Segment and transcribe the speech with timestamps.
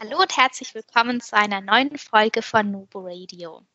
[0.00, 3.66] Hallo und herzlich willkommen zu einer neuen Folge von Nubo Radio.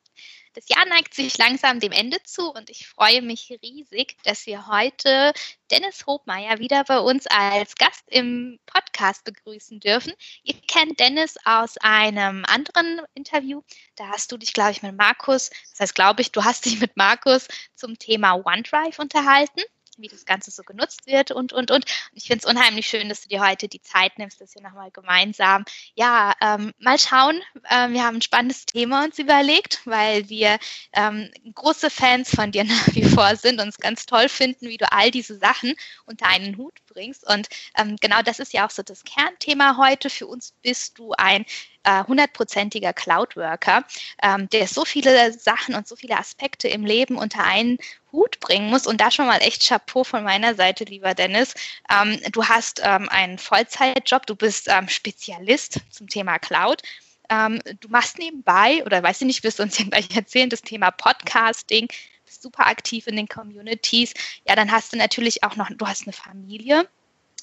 [0.53, 4.67] Das Jahr neigt sich langsam dem Ende zu und ich freue mich riesig, dass wir
[4.67, 5.33] heute
[5.69, 10.13] Dennis Hobmeier wieder bei uns als Gast im Podcast begrüßen dürfen.
[10.43, 13.61] Ihr kennt Dennis aus einem anderen Interview.
[13.97, 16.79] Da hast du dich, glaube ich, mit Markus, das heißt, glaube ich, du hast dich
[16.79, 19.61] mit Markus zum Thema OneDrive unterhalten
[19.97, 21.85] wie das Ganze so genutzt wird und, und, und.
[22.13, 24.91] Ich finde es unheimlich schön, dass du dir heute die Zeit nimmst, dass wir nochmal
[24.91, 27.41] gemeinsam, ja, ähm, mal schauen.
[27.69, 30.57] Ähm, wir haben ein spannendes Thema uns überlegt, weil wir
[30.93, 34.77] ähm, große Fans von dir nach wie vor sind und es ganz toll finden, wie
[34.77, 35.73] du all diese Sachen
[36.05, 37.27] unter einen Hut bringst.
[37.27, 40.09] Und ähm, genau das ist ja auch so das Kernthema heute.
[40.09, 41.45] Für uns bist du ein
[41.85, 43.83] hundertprozentiger Cloud-Worker,
[44.21, 47.77] ähm, der so viele Sachen und so viele Aspekte im Leben unter einen
[48.11, 48.87] Hut bringen muss.
[48.87, 51.53] Und da schon mal echt Chapeau von meiner Seite, lieber Dennis.
[51.89, 56.81] Ähm, du hast ähm, einen Vollzeitjob, du bist ähm, Spezialist zum Thema Cloud.
[57.29, 60.61] Ähm, du machst nebenbei, oder weiß ich nicht, wirst du uns ja gleich erzählen, das
[60.61, 61.87] Thema Podcasting,
[62.25, 64.13] bist super aktiv in den Communities.
[64.47, 66.87] Ja, dann hast du natürlich auch noch, du hast eine Familie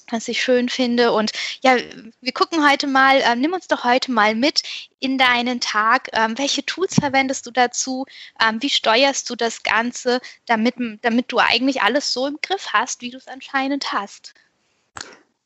[0.09, 1.11] was ich schön finde.
[1.11, 1.77] Und ja,
[2.21, 4.63] wir gucken heute mal, äh, nimm uns doch heute mal mit
[4.99, 6.09] in deinen Tag.
[6.13, 8.05] Ähm, welche Tools verwendest du dazu?
[8.41, 13.01] Ähm, wie steuerst du das Ganze, damit, damit du eigentlich alles so im Griff hast,
[13.01, 14.33] wie du es anscheinend hast?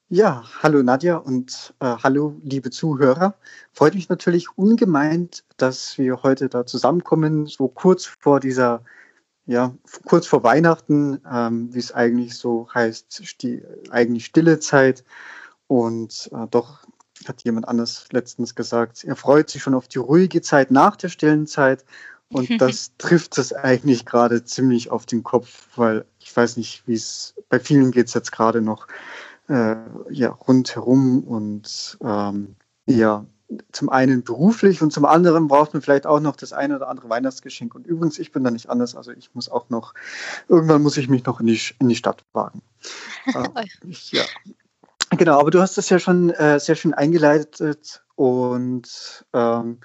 [0.10, 3.36] Ja, hallo Nadja und äh, hallo liebe Zuhörer.
[3.74, 8.84] Freut mich natürlich ungemein, dass wir heute da zusammenkommen, so kurz vor dieser
[9.46, 15.04] ja, kurz vor Weihnachten, ähm, wie es eigentlich so heißt, die eigentlich stille Zeit.
[15.68, 16.80] Und äh, doch
[17.28, 21.10] hat jemand anders letztens gesagt, er freut sich schon auf die ruhige Zeit nach der
[21.10, 21.86] stillen Zeit.
[22.30, 26.96] Und das trifft es eigentlich gerade ziemlich auf den Kopf, weil ich weiß nicht, wie
[26.96, 28.88] es bei vielen geht es jetzt gerade noch
[29.48, 29.76] äh,
[30.10, 32.56] ja, rundherum und ähm,
[32.88, 33.26] ja,
[33.72, 37.10] zum einen beruflich und zum anderen braucht man vielleicht auch noch das eine oder andere
[37.10, 37.76] Weihnachtsgeschenk.
[37.76, 38.96] Und übrigens, ich bin da nicht anders.
[38.96, 39.94] Also ich muss auch noch,
[40.48, 42.62] irgendwann muss ich mich noch in die, in die Stadt wagen.
[43.28, 43.50] äh,
[44.12, 44.24] ja.
[45.12, 49.80] Genau, aber du hast das ja schon äh, sehr schön eingeleitet und ähm,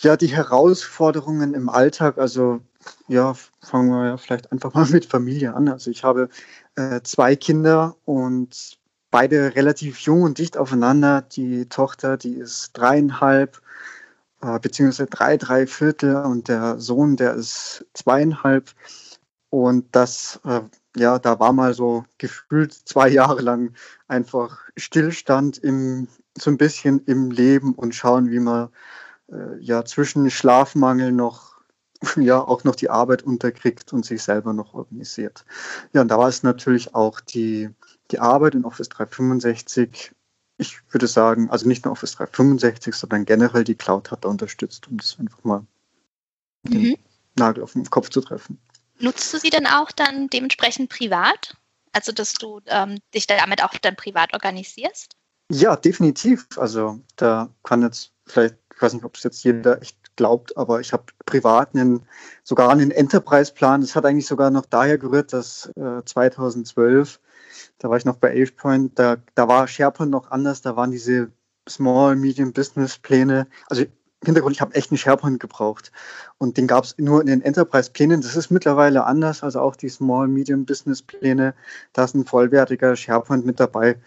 [0.00, 2.60] ja, die Herausforderungen im Alltag, also
[3.08, 5.68] ja, fangen wir ja vielleicht einfach mal mit Familie an.
[5.68, 6.28] Also ich habe
[6.76, 8.78] äh, zwei Kinder und
[9.14, 11.22] beide relativ jung und dicht aufeinander.
[11.22, 13.62] Die Tochter, die ist dreieinhalb,
[14.42, 18.72] äh, beziehungsweise drei, drei Viertel und der Sohn, der ist zweieinhalb.
[19.50, 20.62] Und das, äh,
[20.96, 23.74] ja, da war mal so gefühlt zwei Jahre lang
[24.08, 28.70] einfach Stillstand im, so ein bisschen im Leben und schauen, wie man
[29.30, 31.54] äh, ja zwischen Schlafmangel noch
[32.16, 35.44] ja auch noch die Arbeit unterkriegt und sich selber noch organisiert.
[35.92, 37.70] Ja, und da war es natürlich auch die
[38.10, 40.12] die Arbeit in Office 365,
[40.56, 44.88] ich würde sagen, also nicht nur Office 365, sondern generell die Cloud hat da unterstützt,
[44.88, 45.66] um das einfach mal
[46.62, 46.70] mhm.
[46.70, 46.98] den
[47.36, 48.58] Nagel auf den Kopf zu treffen.
[48.98, 51.56] Nutzt du sie dann auch dann dementsprechend privat?
[51.92, 55.16] Also, dass du ähm, dich damit auch dann privat organisierst?
[55.50, 56.46] Ja, definitiv.
[56.56, 60.80] Also, da kann jetzt vielleicht, ich weiß nicht, ob es jetzt jeder echt glaubt, aber
[60.80, 62.06] ich habe privat einen,
[62.42, 63.80] sogar einen Enterprise-Plan.
[63.80, 67.20] Das hat eigentlich sogar noch daher gerührt, dass äh, 2012
[67.78, 71.32] da war ich noch bei AvePoint, da, da war SharePoint noch anders, da waren diese
[71.68, 73.46] Small, Medium Business Pläne.
[73.68, 73.84] Also
[74.24, 75.92] Hintergrund, ich habe echt einen SharePoint gebraucht.
[76.38, 78.22] Und den gab es nur in den Enterprise-Plänen.
[78.22, 81.54] Das ist mittlerweile anders, also auch die Small, Medium Business Pläne.
[81.92, 84.00] Da ist ein vollwertiger SharePoint mit dabei.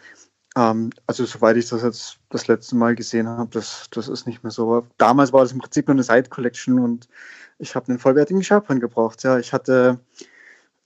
[0.55, 4.43] Ähm, also soweit ich das jetzt das letzte Mal gesehen habe, das, das ist nicht
[4.43, 4.85] mehr so.
[4.97, 7.08] Damals war das im Prinzip nur eine Side Collection und
[7.59, 9.23] ich habe einen vollwertigen SharePoint gebraucht.
[9.23, 9.99] Ja, ich hatte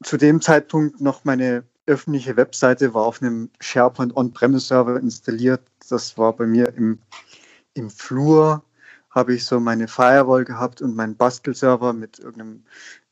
[0.04, 5.62] zu dem Zeitpunkt noch meine öffentliche Webseite war auf einem SharePoint On-Premise-Server installiert.
[5.90, 7.00] Das war bei mir im,
[7.74, 8.64] im Flur,
[9.10, 12.64] habe ich so meine Firewall gehabt und meinen Bastel-Server mit irgendeinem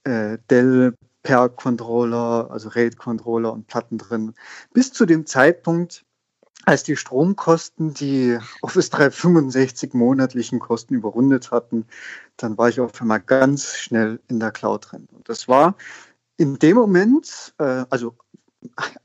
[0.05, 0.93] äh, Dell
[1.23, 4.33] per Controller, also RAID-Controller und Platten drin.
[4.73, 6.05] Bis zu dem Zeitpunkt,
[6.65, 11.85] als die Stromkosten die Office 365 monatlichen Kosten überrundet hatten,
[12.37, 15.07] dann war ich auf einmal ganz schnell in der Cloud drin.
[15.11, 15.75] Und das war
[16.37, 18.15] in dem Moment, äh, also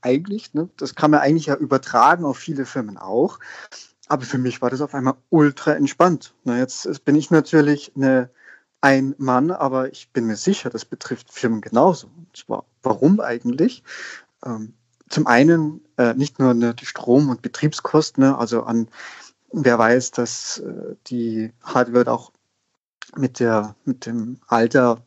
[0.01, 3.39] eigentlich, ne, das kann man eigentlich ja übertragen auf viele Firmen auch.
[4.07, 6.33] aber für mich war das auf einmal ultra entspannt.
[6.43, 8.29] Na, jetzt bin ich natürlich eine,
[8.81, 12.07] ein Mann, aber ich bin mir sicher, das betrifft Firmen genauso.
[12.07, 13.83] Und zwar, warum eigentlich?
[14.45, 14.73] Ähm,
[15.09, 18.89] zum einen äh, nicht nur ne, die Strom- und Betriebskosten, ne, also an
[19.51, 22.31] wer weiß, dass äh, die Hardware auch
[23.15, 25.01] mit der mit dem Alter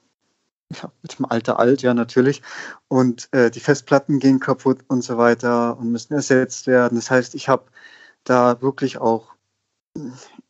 [0.74, 2.42] ja, mit dem Alter alt, ja natürlich.
[2.88, 6.96] Und äh, die Festplatten gehen kaputt und so weiter und müssen ersetzt werden.
[6.96, 7.66] Das heißt, ich habe
[8.24, 9.34] da wirklich auch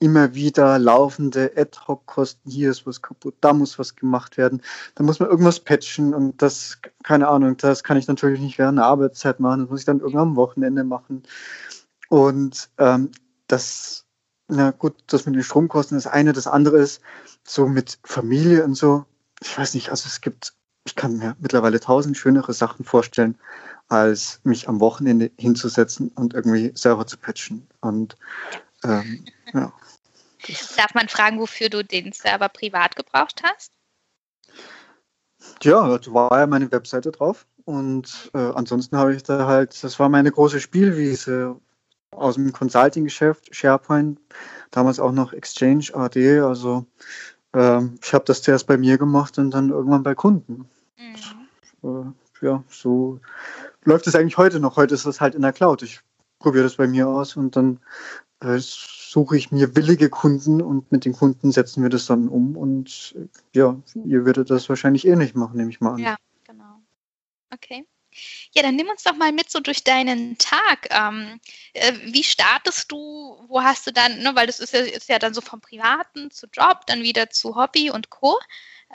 [0.00, 2.50] immer wieder laufende Ad-Hoc-Kosten.
[2.50, 4.62] Hier ist was kaputt, da muss was gemacht werden.
[4.94, 8.78] Da muss man irgendwas patchen und das, keine Ahnung, das kann ich natürlich nicht während
[8.78, 9.62] der Arbeitszeit machen.
[9.62, 11.22] Das muss ich dann irgendwann am Wochenende machen.
[12.08, 13.10] Und ähm,
[13.46, 14.06] das,
[14.48, 16.32] na gut, das mit den Stromkosten ist eine.
[16.32, 17.02] Das andere ist
[17.44, 19.06] so mit Familie und so.
[19.42, 20.54] Ich weiß nicht, also es gibt,
[20.84, 23.38] ich kann mir mittlerweile tausend schönere Sachen vorstellen,
[23.88, 27.66] als mich am Wochenende hinzusetzen und irgendwie Server zu patchen.
[27.80, 28.16] Und
[28.84, 29.72] ähm, ja.
[30.76, 33.72] Darf man fragen, wofür du den Server privat gebraucht hast?
[35.62, 37.46] Ja, da war ja meine Webseite drauf.
[37.64, 41.60] Und äh, ansonsten habe ich da halt, das war meine große Spielwiese
[42.12, 44.18] aus dem Consulting-Geschäft, SharePoint,
[44.70, 46.40] damals auch noch Exchange AD.
[46.40, 46.86] Also
[47.54, 50.68] ähm, ich habe das zuerst bei mir gemacht und dann irgendwann bei Kunden.
[50.96, 52.14] Mhm.
[52.42, 53.20] Äh, ja, so
[53.84, 54.76] läuft es eigentlich heute noch.
[54.76, 55.82] Heute ist das halt in der Cloud.
[55.82, 56.00] Ich
[56.38, 57.80] probiere das bei mir aus und dann
[58.40, 62.56] äh, suche ich mir willige Kunden und mit den Kunden setzen wir das dann um
[62.56, 65.98] und äh, ja, ihr würdet das wahrscheinlich eh nicht machen, nehme ich mal an.
[65.98, 66.80] Ja, genau.
[67.52, 67.86] Okay.
[68.52, 70.88] Ja, dann nimm uns doch mal mit so durch deinen Tag.
[70.90, 71.40] Ähm,
[71.74, 72.96] äh, wie startest du?
[73.48, 76.30] Wo hast du dann, ne, weil das ist ja, ist ja dann so vom Privaten
[76.30, 78.38] zu Job, dann wieder zu Hobby und Co.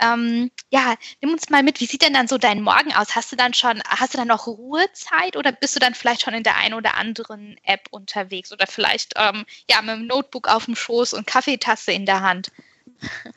[0.02, 3.16] Ähm, ja, nimm uns mal mit, wie sieht denn dann so dein Morgen aus?
[3.16, 6.34] Hast du dann schon, hast du dann noch Ruhezeit oder bist du dann vielleicht schon
[6.34, 10.66] in der einen oder anderen App unterwegs oder vielleicht ähm, ja mit dem Notebook auf
[10.66, 12.52] dem Schoß und Kaffeetasse in der Hand?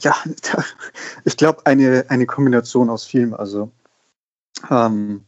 [0.00, 0.14] Ja,
[1.24, 3.32] ich glaube eine, eine Kombination aus vielem.
[3.32, 3.72] Also
[4.70, 5.24] ähm,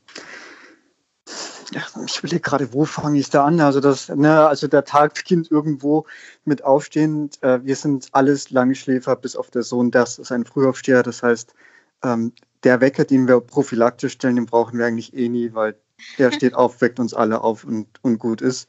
[2.06, 3.60] ich will gerade, wo fange ich da an?
[3.60, 6.06] Also das, ne, also der Tag beginnt irgendwo
[6.44, 7.30] mit Aufstehen.
[7.40, 11.02] Äh, wir sind alles Langschläfer, bis auf der Sohn, das ist ein Frühaufsteher.
[11.02, 11.54] Das heißt,
[12.02, 12.32] ähm,
[12.62, 15.76] der Wecker, den wir prophylaktisch stellen, den brauchen wir eigentlich eh nie, weil
[16.18, 18.68] der steht auf, weckt uns alle auf und, und gut ist.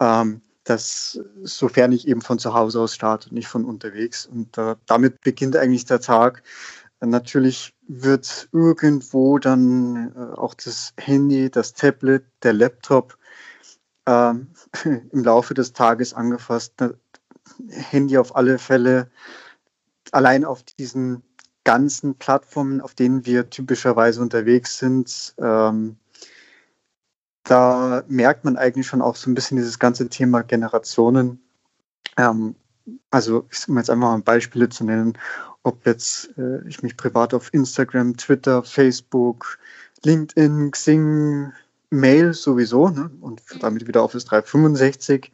[0.00, 4.26] Ähm, das, sofern ich eben von zu Hause aus starte, nicht von unterwegs.
[4.26, 6.42] Und äh, damit beginnt eigentlich der Tag.
[7.00, 13.16] Natürlich wird irgendwo dann äh, auch das Handy, das Tablet, der Laptop
[14.06, 14.34] äh,
[14.84, 16.74] im Laufe des Tages angefasst.
[17.68, 19.10] Handy auf alle Fälle.
[20.10, 21.22] Allein auf diesen
[21.64, 25.96] ganzen Plattformen, auf denen wir typischerweise unterwegs sind, ähm,
[27.44, 31.40] da merkt man eigentlich schon auch so ein bisschen dieses ganze Thema Generationen.
[32.16, 32.54] Ähm,
[33.10, 35.16] also, um jetzt einfach mal Beispiele zu nennen,
[35.68, 39.58] ob jetzt äh, ich mich privat auf Instagram, Twitter, Facebook,
[40.04, 41.52] LinkedIn, Xing,
[41.90, 43.10] Mail sowieso ne?
[43.20, 45.30] und damit wieder Office 365,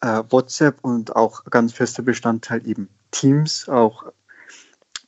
[0.00, 4.12] äh, WhatsApp und auch ganz fester Bestandteil eben Teams, auch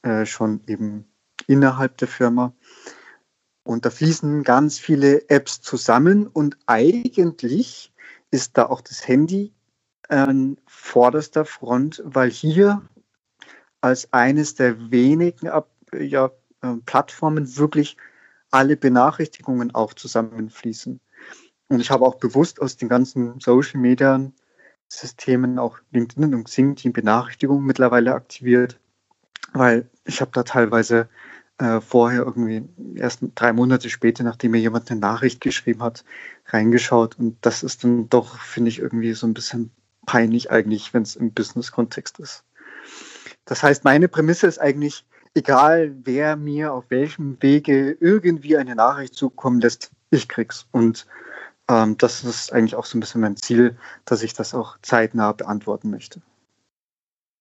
[0.02, 1.06] äh, schon eben
[1.46, 2.52] innerhalb der Firma.
[3.62, 7.92] Und da fließen ganz viele Apps zusammen und eigentlich
[8.30, 9.52] ist da auch das Handy
[10.08, 12.82] an vorderster Front, weil hier
[13.84, 15.50] als eines der wenigen
[15.92, 16.30] ja,
[16.62, 17.98] ähm, Plattformen wirklich
[18.50, 21.00] alle Benachrichtigungen auch zusammenfließen.
[21.68, 24.32] Und ich habe auch bewusst aus den ganzen Social Media
[24.88, 28.80] Systemen, auch LinkedIn und Xing, die Benachrichtigungen mittlerweile aktiviert,
[29.52, 31.10] weil ich habe da teilweise
[31.58, 36.06] äh, vorher irgendwie erst drei Monate später, nachdem mir jemand eine Nachricht geschrieben hat,
[36.46, 37.18] reingeschaut.
[37.18, 39.72] Und das ist dann doch, finde ich, irgendwie so ein bisschen
[40.06, 42.44] peinlich eigentlich, wenn es im Business-Kontext ist.
[43.44, 49.14] Das heißt, meine Prämisse ist eigentlich, egal wer mir auf welchem Wege irgendwie eine Nachricht
[49.14, 50.66] zukommen lässt, ich krieg's.
[50.70, 51.06] Und
[51.68, 55.32] ähm, das ist eigentlich auch so ein bisschen mein Ziel, dass ich das auch zeitnah
[55.32, 56.22] beantworten möchte.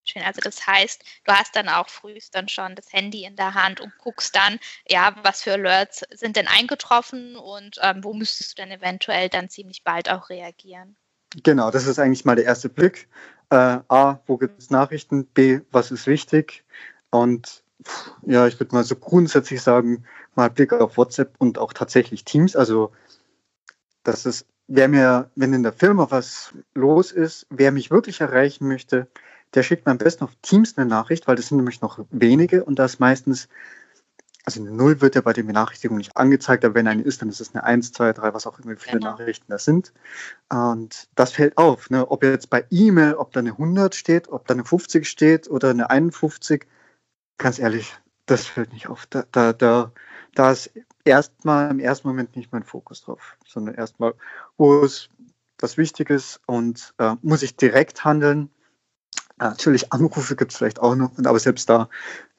[0.06, 3.54] Schön, also das heißt, du hast dann auch frühst dann schon das Handy in der
[3.54, 8.58] Hand und guckst dann, ja, was für Alerts sind denn eingetroffen und ähm, wo müsstest
[8.58, 10.98] du dann eventuell dann ziemlich bald auch reagieren.
[11.42, 13.08] Genau, das ist eigentlich mal der erste Blick.
[13.54, 15.28] Äh, A, wo gibt es Nachrichten?
[15.28, 16.64] B, was ist wichtig?
[17.12, 17.64] Und
[18.26, 22.56] ja, ich würde mal so grundsätzlich sagen, mal Blick auf WhatsApp und auch tatsächlich Teams.
[22.56, 22.92] Also,
[24.02, 28.68] das ist, wer mir, wenn in der Firma was los ist, wer mich wirklich erreichen
[28.68, 29.08] möchte,
[29.54, 32.64] der schickt mir am besten auf Teams eine Nachricht, weil das sind nämlich noch wenige
[32.64, 33.50] und da ist meistens
[34.46, 37.30] also eine Null wird ja bei den Benachrichtigungen nicht angezeigt, aber wenn eine ist, dann
[37.30, 39.12] ist es eine 1, 2, 3, was auch immer, viele genau.
[39.12, 39.94] Nachrichten das sind.
[40.50, 42.10] Und das fällt auf, ne?
[42.10, 45.70] ob jetzt bei E-Mail, ob da eine 100 steht, ob da eine 50 steht oder
[45.70, 46.68] eine 51,
[47.38, 47.96] ganz ehrlich,
[48.26, 49.06] das fällt nicht auf.
[49.06, 49.94] Da, da, da,
[50.36, 50.72] da ist
[51.06, 54.14] erstmal im ersten Moment nicht mein Fokus drauf, sondern erstmal,
[54.58, 55.10] wo es
[55.60, 58.50] was Wichtiges und äh, muss ich direkt handeln.
[59.44, 61.90] Äh, natürlich Anrufe gibt es vielleicht auch noch, aber selbst da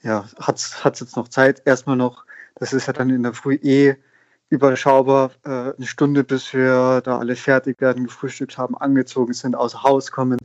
[0.03, 1.63] ja, hat es jetzt noch Zeit.
[1.67, 2.25] Erstmal noch,
[2.57, 3.97] das ist ja dann in der Früh eh
[4.51, 9.83] überschaubar, äh, eine Stunde, bis wir da alle fertig werden, gefrühstückt haben, angezogen sind, außer
[9.83, 10.39] Haus kommen.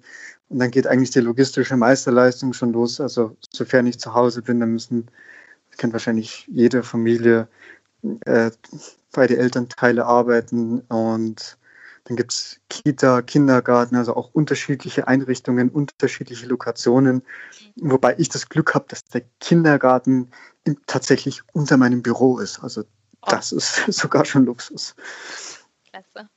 [0.49, 2.99] Und dann geht eigentlich die logistische Meisterleistung schon los.
[2.99, 5.09] Also sofern ich zu Hause bin, dann müssen,
[5.77, 7.47] kennt wahrscheinlich jede Familie,
[8.25, 8.51] äh,
[9.13, 11.57] beide Elternteile arbeiten und
[12.09, 17.21] dann gibt es Kita, Kindergarten, also auch unterschiedliche Einrichtungen, unterschiedliche Lokationen.
[17.75, 20.31] Wobei ich das Glück habe, dass der Kindergarten
[20.87, 22.63] tatsächlich unter meinem Büro ist.
[22.63, 23.29] Also oh.
[23.29, 24.95] das ist sogar schon Luxus.
[25.87, 26.27] Klasse.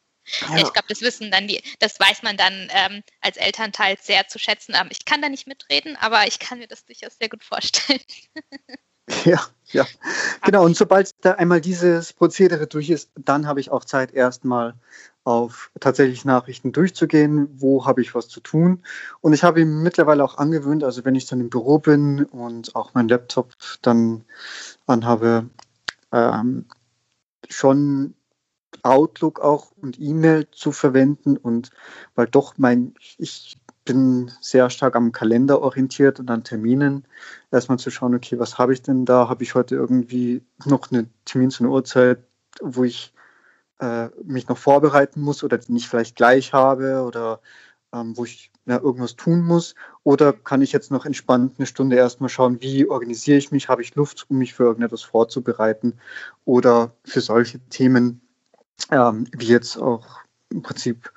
[0.41, 0.57] Ja.
[0.57, 4.39] Ich glaube, das wissen dann die, das weiß man dann ähm, als Elternteil sehr zu
[4.39, 4.75] schätzen.
[4.91, 8.01] Ich kann da nicht mitreden, aber ich kann mir das durchaus sehr gut vorstellen.
[9.25, 9.87] Ja, ja.
[10.45, 10.65] Genau.
[10.65, 14.75] Und sobald da einmal dieses Prozedere durch ist, dann habe ich auch Zeit, erstmal
[15.25, 18.83] auf tatsächlich Nachrichten durchzugehen, wo habe ich was zu tun.
[19.21, 22.75] Und ich habe ihm mittlerweile auch angewöhnt, also wenn ich dann im Büro bin und
[22.75, 23.53] auch meinen Laptop
[23.83, 24.25] dann
[24.87, 25.49] anhabe,
[26.11, 26.67] ähm,
[27.49, 28.15] schon
[28.83, 31.71] Outlook auch und E-Mail zu verwenden und
[32.17, 37.05] weil doch mein, ich bin sehr stark am Kalender orientiert und an Terminen.
[37.51, 39.29] Erstmal zu schauen, okay, was habe ich denn da?
[39.29, 42.19] Habe ich heute irgendwie noch einen Termin zu einer Uhrzeit,
[42.61, 43.13] wo ich
[43.81, 47.41] äh, mich noch vorbereiten muss oder die nicht vielleicht gleich habe oder
[47.93, 49.75] ähm, wo ich ja, irgendwas tun muss?
[50.05, 53.69] Oder kann ich jetzt noch entspannt eine Stunde erstmal schauen, wie organisiere ich mich?
[53.69, 55.95] Habe ich Luft, um mich für irgendetwas vorzubereiten?
[56.45, 58.21] Oder für solche Themen,
[58.91, 60.07] ähm, wie jetzt auch
[60.51, 61.13] im Prinzip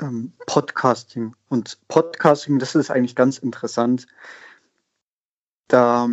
[0.00, 1.34] ähm, Podcasting.
[1.48, 4.06] Und Podcasting, das ist eigentlich ganz interessant.
[5.68, 6.04] Da,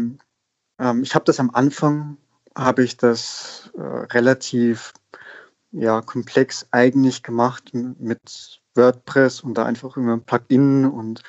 [0.79, 2.17] ähm, ich habe das am Anfang,
[2.55, 4.93] habe ich das äh, relativ
[5.71, 11.23] ja, komplex eigentlich gemacht mit WordPress und da einfach immer ein Plugin und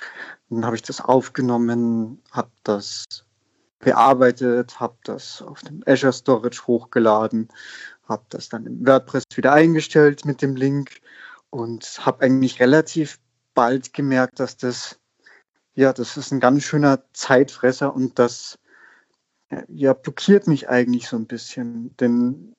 [0.49, 3.05] dann habe ich das aufgenommen, habe das
[3.79, 7.49] bearbeitet, habe das auf dem Azure Storage hochgeladen,
[8.09, 11.01] habe das dann im WordPress wieder eingestellt mit dem Link
[11.53, 13.21] und habe eigentlich relativ
[13.55, 14.99] bald gemerkt, dass das,
[15.75, 18.59] ja, das ist ein ganz schöner Zeitfresser und das
[19.69, 21.95] ja, blockiert mich eigentlich so ein bisschen.
[21.99, 22.55] Denn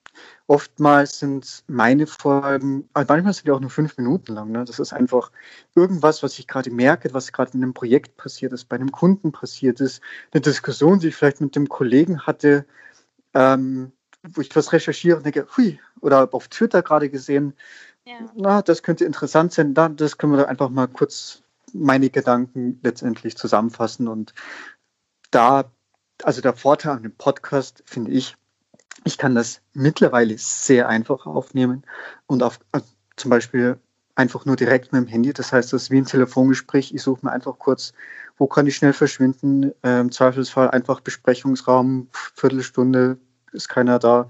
[0.45, 4.51] oftmals sind meine Folgen, also manchmal sind die auch nur fünf Minuten lang.
[4.51, 4.63] Ne?
[4.63, 5.31] Das ist einfach
[5.73, 9.31] irgendwas, was ich gerade merke, was gerade in einem Projekt passiert ist, bei einem Kunden
[9.31, 12.67] passiert ist, eine Diskussion, die ich vielleicht mit dem Kollegen hatte,
[13.33, 17.55] ähm, wo ich was recherchiere und denke, hui, oder auf Twitter gerade gesehen,
[18.05, 18.17] ja.
[18.35, 19.73] Na, das könnte interessant sein.
[19.73, 21.43] Da, das können wir einfach mal kurz
[21.73, 24.07] meine Gedanken letztendlich zusammenfassen.
[24.07, 24.33] Und
[25.31, 25.71] da,
[26.23, 28.35] also der Vorteil an dem Podcast, finde ich,
[29.05, 31.83] ich kann das mittlerweile sehr einfach aufnehmen
[32.27, 33.79] und auf also zum Beispiel
[34.15, 35.33] einfach nur direkt mit dem Handy.
[35.33, 36.93] Das heißt, das ist wie ein Telefongespräch.
[36.93, 37.93] Ich suche mir einfach kurz,
[38.37, 39.71] wo kann ich schnell verschwinden?
[39.81, 43.17] Im Zweifelsfall einfach Besprechungsraum, Viertelstunde,
[43.53, 44.27] ist keiner da.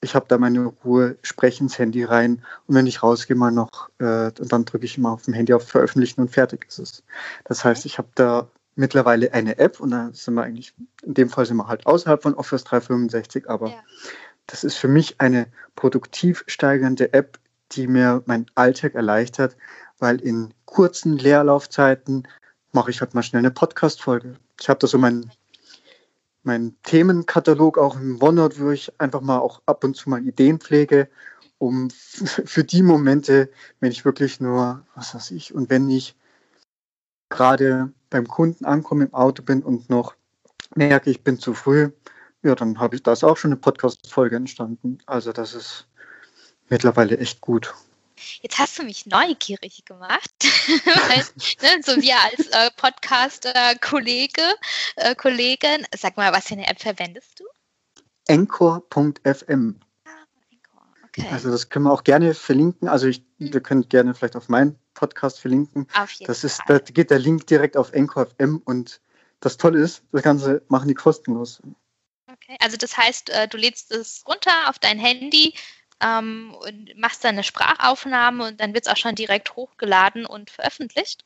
[0.00, 3.90] Ich habe da meine Ruhe, spreche ins Handy rein und wenn ich rausgehe, mal noch,
[3.98, 7.04] äh, dann drücke ich immer auf dem Handy auf Veröffentlichen und fertig ist es.
[7.44, 11.30] Das heißt, ich habe da mittlerweile eine App und da sind wir eigentlich, in dem
[11.30, 13.82] Fall sind wir halt außerhalb von Office 365, aber ja.
[14.46, 17.38] das ist für mich eine produktiv steigernde App,
[17.72, 19.56] die mir meinen Alltag erleichtert,
[19.98, 22.28] weil in kurzen Leerlaufzeiten
[22.72, 24.36] mache ich halt mal schnell eine Podcast-Folge.
[24.60, 25.30] Ich habe da so mein,
[26.46, 30.60] meinen Themenkatalog auch im OneNote, wo ich einfach mal auch ab und zu mal Ideen
[30.60, 31.08] pflege,
[31.58, 33.50] um für die Momente,
[33.80, 36.14] wenn ich wirklich nur, was weiß ich, und wenn ich
[37.28, 40.14] gerade beim Kunden ankomme, im Auto bin und noch
[40.74, 41.90] merke, ich bin zu früh,
[42.42, 44.98] ja, dann habe ich das auch schon eine Podcast-Folge entstanden.
[45.06, 45.88] Also das ist
[46.68, 47.74] mittlerweile echt gut.
[48.42, 50.30] Jetzt hast du mich neugierig gemacht,
[50.84, 51.24] Weil,
[51.62, 54.42] ne, so wir als äh, Podcaster-Kollege,
[54.96, 57.44] äh, Kollegin, sag mal, was für eine App verwendest du?
[58.26, 59.80] Encore.fm.
[60.04, 60.10] Ah,
[61.04, 61.26] okay.
[61.30, 62.88] Also das können wir auch gerne verlinken.
[62.88, 63.52] Also ich, mhm.
[63.52, 65.86] wir können gerne vielleicht auf meinen Podcast verlinken.
[65.94, 66.80] Auf jeden das ist, Fall.
[66.80, 69.00] da geht der Link direkt auf Encore.fm und
[69.40, 71.60] das Tolle ist, das Ganze machen die kostenlos.
[72.32, 75.54] Okay, also das heißt, äh, du lädst es runter auf dein Handy,
[76.00, 80.50] ähm, und machst dann eine Sprachaufnahme und dann wird es auch schon direkt hochgeladen und
[80.50, 81.24] veröffentlicht.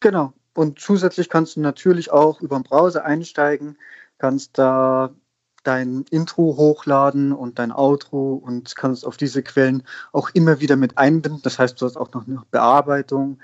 [0.00, 0.32] Genau.
[0.54, 3.78] Und zusätzlich kannst du natürlich auch über den Browser einsteigen,
[4.18, 5.14] kannst da
[5.62, 9.82] dein Intro hochladen und dein Outro und kannst auf diese Quellen
[10.12, 11.42] auch immer wieder mit einbinden.
[11.42, 13.38] Das heißt, du hast auch noch eine Bearbeitung.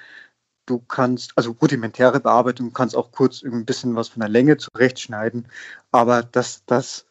[0.66, 5.47] Du kannst, also rudimentäre Bearbeitung, kannst auch kurz ein bisschen was von der Länge zurechtschneiden.
[5.93, 7.07] Aber das, das,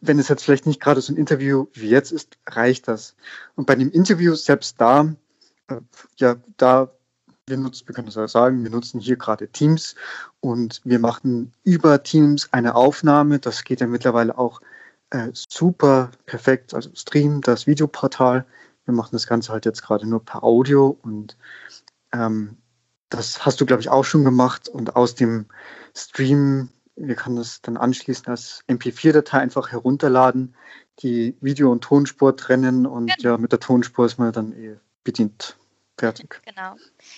[0.00, 3.16] wenn es jetzt vielleicht nicht gerade so ein Interview wie jetzt ist, reicht das.
[3.54, 5.14] Und bei dem Interview selbst da,
[5.68, 5.80] äh,
[6.16, 6.90] ja, da
[7.46, 9.94] wir nutzen, wir können das sagen, wir nutzen hier gerade Teams
[10.40, 13.38] und wir machen über Teams eine Aufnahme.
[13.40, 14.60] Das geht ja mittlerweile auch
[15.10, 16.72] äh, super perfekt.
[16.74, 18.46] Also Stream, das Videoportal.
[18.84, 21.36] Wir machen das Ganze halt jetzt gerade nur per Audio und
[22.12, 22.56] ähm,
[23.08, 24.68] das hast du, glaube ich, auch schon gemacht.
[24.68, 25.46] Und aus dem
[25.94, 30.54] Stream, wir können das dann anschließend als MP4-Datei einfach herunterladen,
[31.00, 33.30] die Video- und Tonspur trennen und genau.
[33.34, 35.56] ja, mit der Tonspur ist man dann eh bedient.
[35.98, 36.40] Fertig.
[36.46, 36.76] Genau.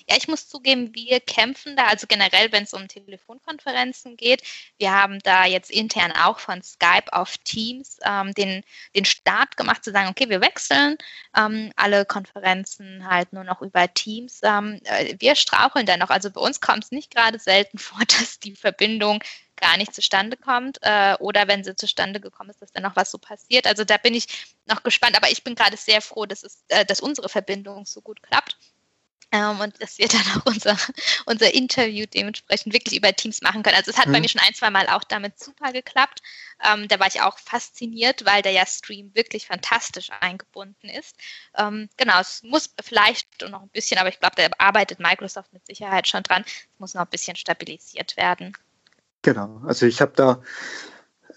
[0.09, 4.43] Ja, ich muss zugeben, wir kämpfen da, also generell, wenn es um Telefonkonferenzen geht.
[4.79, 8.63] Wir haben da jetzt intern auch von Skype auf Teams ähm, den,
[8.97, 10.99] den Start gemacht, zu sagen, okay, wir wechseln
[11.37, 14.41] ähm, alle Konferenzen halt nur noch über Teams.
[14.43, 16.11] Ähm, äh, wir straucheln da noch.
[16.11, 19.23] Also bei uns kommt es nicht gerade selten vor, dass die Verbindung
[19.57, 23.11] gar nicht zustande kommt äh, oder wenn sie zustande gekommen ist, dass dann noch was
[23.11, 23.67] so passiert.
[23.67, 24.27] Also da bin ich
[24.67, 28.01] noch gespannt, aber ich bin gerade sehr froh, dass, es, äh, dass unsere Verbindung so
[28.01, 28.57] gut klappt.
[29.35, 30.79] Ähm, und dass wir dann auch unser,
[31.27, 33.77] unser Interview dementsprechend wirklich über Teams machen können.
[33.77, 34.13] Also es hat mhm.
[34.13, 36.23] bei mir schon ein, zwei Mal auch damit super geklappt.
[36.65, 41.17] Ähm, da war ich auch fasziniert, weil der ja Stream wirklich fantastisch eingebunden ist.
[41.57, 45.67] Ähm, genau, es muss vielleicht noch ein bisschen, aber ich glaube, da arbeitet Microsoft mit
[45.67, 46.45] Sicherheit schon dran.
[46.47, 48.57] Es muss noch ein bisschen stabilisiert werden.
[49.25, 50.43] Genau, also ich habe da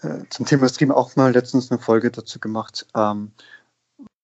[0.02, 3.32] äh, zum Thema Stream auch mal letztens eine Folge dazu gemacht, ähm,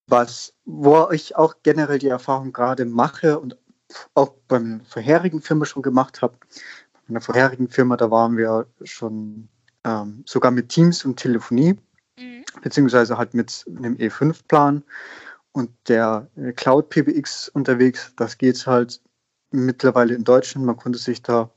[0.07, 3.57] was, wo ich auch generell die Erfahrung gerade mache und
[4.15, 6.37] auch beim vorherigen Firma schon gemacht habe.
[6.93, 9.49] Bei meiner vorherigen Firma, da waren wir schon
[9.85, 11.79] ähm, sogar mit Teams und Telefonie,
[12.19, 12.45] mhm.
[12.63, 14.85] beziehungsweise halt mit einem E5-Plan
[15.53, 18.13] und der äh, Cloud PBX unterwegs.
[18.17, 19.01] Das geht halt
[19.53, 20.67] mittlerweile in Deutschland.
[20.67, 21.51] Man konnte sich da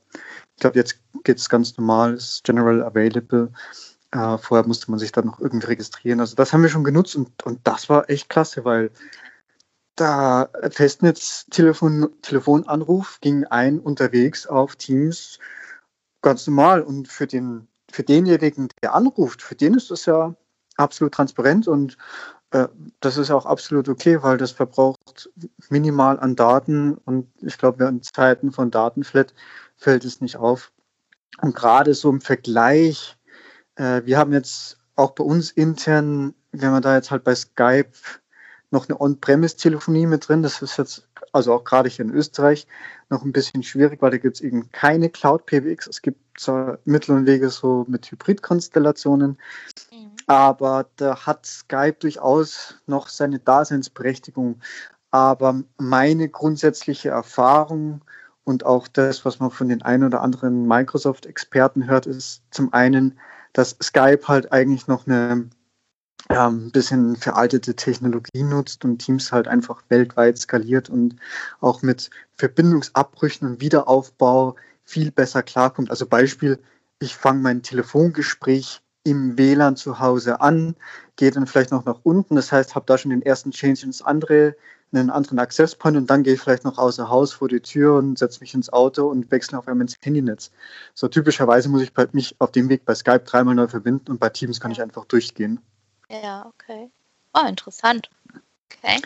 [0.58, 3.52] ich glaube, jetzt geht es ganz normal, ist general available.
[4.10, 6.18] Äh, vorher musste man sich dann noch irgendwie registrieren.
[6.18, 8.90] Also das haben wir schon genutzt und, und das war echt klasse, weil
[9.94, 15.38] da Festnetz-Telefon, Telefonanruf ging ein unterwegs auf Teams
[16.22, 20.34] ganz normal und für den für denjenigen, der anruft, für den ist das ja
[20.76, 21.96] absolut transparent und
[22.50, 22.66] äh,
[22.98, 25.30] das ist auch absolut okay, weil das verbraucht
[25.68, 29.32] minimal an Daten und ich glaube, in Zeiten von Datenflat
[29.78, 30.72] fällt es nicht auf.
[31.40, 33.16] Und gerade so im Vergleich,
[33.76, 37.92] äh, wir haben jetzt auch bei uns intern, wenn man da jetzt halt bei Skype
[38.70, 42.66] noch eine On-Premise-Telefonie mit drin, das ist jetzt, also auch gerade hier in Österreich,
[43.08, 45.86] noch ein bisschen schwierig, weil da gibt es eben keine Cloud-PBX.
[45.86, 49.38] Es gibt zwar Mittel und Wege so mit Hybrid-Konstellationen,
[49.90, 50.10] mhm.
[50.26, 54.60] aber da hat Skype durchaus noch seine Daseinsberechtigung.
[55.10, 58.02] Aber meine grundsätzliche Erfahrung
[58.48, 63.18] und auch das, was man von den ein oder anderen Microsoft-Experten hört, ist zum einen,
[63.52, 65.50] dass Skype halt eigentlich noch eine
[66.30, 71.16] ja, ein bisschen veraltete Technologie nutzt und Teams halt einfach weltweit skaliert und
[71.60, 75.90] auch mit Verbindungsabbrüchen und Wiederaufbau viel besser klarkommt.
[75.90, 76.58] Also Beispiel,
[77.00, 80.74] ich fange mein Telefongespräch im WLAN zu Hause an,
[81.16, 84.02] gehe dann vielleicht noch nach unten, das heißt, habe da schon den ersten Change ins
[84.02, 84.56] andere
[84.92, 87.96] einen anderen Access Point und dann gehe ich vielleicht noch außer Haus vor die Tür
[87.96, 90.50] und setze mich ins Auto und wechsle auf einmal ins Handynetz.
[90.94, 94.30] So typischerweise muss ich mich auf dem Weg bei Skype dreimal neu verbinden und bei
[94.30, 95.60] Teams kann ich einfach durchgehen.
[96.08, 96.90] Ja, okay.
[97.34, 98.08] Oh, interessant.
[98.70, 99.00] Okay.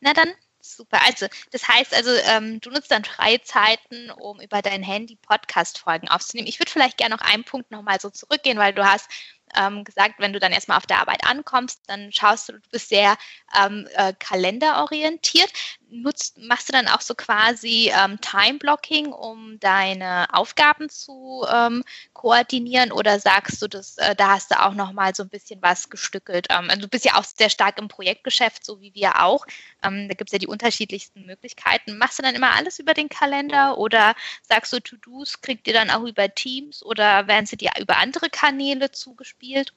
[0.00, 0.98] Na dann, super.
[1.06, 6.48] Also, das heißt also, ähm, du nutzt dann Freizeiten, um über dein Handy Podcast-Folgen aufzunehmen.
[6.48, 9.08] Ich würde vielleicht gerne noch einen Punkt nochmal so zurückgehen, weil du hast
[9.56, 12.88] ähm, gesagt, wenn du dann erstmal auf der Arbeit ankommst, dann schaust du, du bist
[12.88, 13.16] sehr
[13.58, 15.52] ähm, äh, kalenderorientiert.
[15.92, 22.92] Nutzt, machst du dann auch so quasi ähm, Time-Blocking, um deine Aufgaben zu ähm, koordinieren
[22.92, 26.46] oder sagst du, dass, äh, da hast du auch nochmal so ein bisschen was gestückelt?
[26.50, 29.46] Ähm, also du bist ja auch sehr stark im Projektgeschäft, so wie wir auch.
[29.82, 31.98] Ähm, da gibt es ja die unterschiedlichsten Möglichkeiten.
[31.98, 35.90] Machst du dann immer alles über den Kalender oder sagst du, To-Dos kriegt ihr dann
[35.90, 39.32] auch über Teams oder werden sie dir über andere Kanäle zugespielt?
[39.32, 39.72] zugespielt,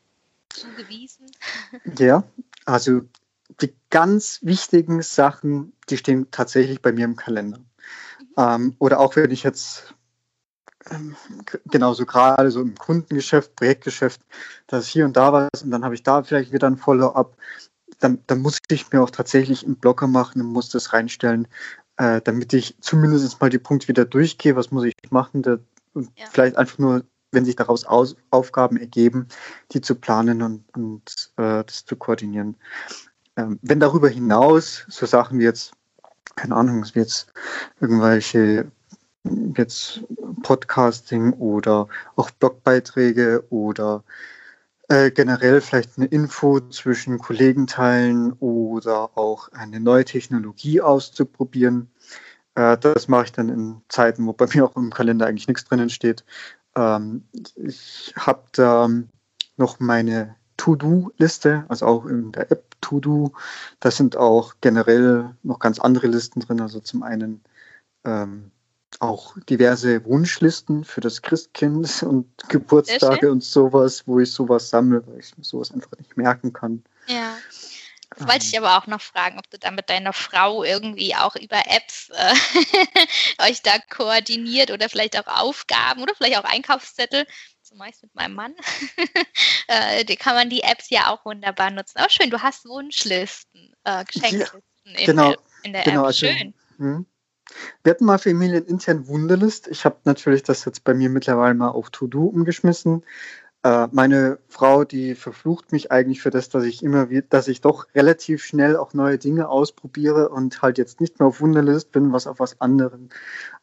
[0.50, 1.26] zugewiesen?
[1.98, 2.24] Ja,
[2.66, 3.02] also
[3.62, 7.60] die ganz wichtigen Sachen, die stehen tatsächlich bei mir im Kalender.
[7.60, 7.66] Mhm.
[8.38, 9.94] Ähm, oder auch wenn ich jetzt
[10.90, 11.16] ähm,
[11.66, 14.22] genauso gerade so im Kundengeschäft, Projektgeschäft,
[14.68, 17.38] da ist hier und da was und dann habe ich da vielleicht wieder ein Follow-up.
[18.00, 21.48] Dann, dann, muss ich mir auch tatsächlich einen Blocker machen und muss das reinstellen,
[21.98, 25.44] äh, damit ich zumindest mal die Punkte wieder durchgehe, was muss ich machen,
[25.94, 26.26] und ja.
[26.30, 27.06] vielleicht einfach nur
[27.36, 29.28] wenn sich daraus Aus Aufgaben ergeben,
[29.72, 32.58] die zu planen und, und äh, das zu koordinieren.
[33.38, 35.74] Ähm, wenn darüber hinaus so Sachen wie jetzt,
[36.36, 37.32] keine Ahnung, wie jetzt
[37.80, 38.72] irgendwelche
[39.58, 40.04] jetzt
[40.44, 44.04] Podcasting oder auch Blogbeiträge oder
[44.90, 51.90] äh, generell vielleicht eine Info zwischen Kollegen teilen oder auch eine neue Technologie auszuprobieren.
[52.56, 55.66] Äh, das mache ich dann in Zeiten, wo bei mir auch im Kalender eigentlich nichts
[55.66, 56.24] drinnen steht.
[56.76, 58.90] Ähm, ich habe da
[59.58, 63.34] noch meine To-Do-Liste, also auch in der App To-Do.
[63.80, 66.62] Da sind auch generell noch ganz andere Listen drin.
[66.62, 67.44] Also zum einen
[68.06, 68.52] ähm,
[69.00, 75.20] auch diverse Wunschlisten für das Christkind und Geburtstage und sowas, wo ich sowas sammle, weil
[75.20, 76.84] ich sowas einfach nicht merken kann.
[77.08, 77.36] Ja.
[78.18, 78.64] Das wollte ich ähm.
[78.64, 82.34] aber auch noch fragen, ob du da mit deiner Frau irgendwie auch über Apps äh,
[83.50, 87.26] euch da koordiniert oder vielleicht auch Aufgaben oder vielleicht auch Einkaufszettel.
[87.88, 88.56] Ich mit meinem Mann.
[89.68, 92.00] äh, die kann man die Apps ja auch wunderbar nutzen.
[92.00, 96.08] Auch schön, du hast Wunschlisten, äh, Geschenklisten ja, in, genau, der, in der genau, App.
[96.08, 96.54] Also, schön.
[96.78, 97.06] Hm.
[97.84, 99.68] Wir hatten mal familienintern Wunderlist.
[99.68, 103.04] Ich habe natürlich das jetzt bei mir mittlerweile mal auf To-Do umgeschmissen.
[103.64, 107.62] Äh, meine Frau, die verflucht mich eigentlich für das, dass ich immer wieder, dass ich
[107.62, 112.14] doch relativ schnell auch neue Dinge ausprobiere und halt jetzt nicht mehr auf Wunderlist bin,
[112.14, 113.10] was auf was anderem.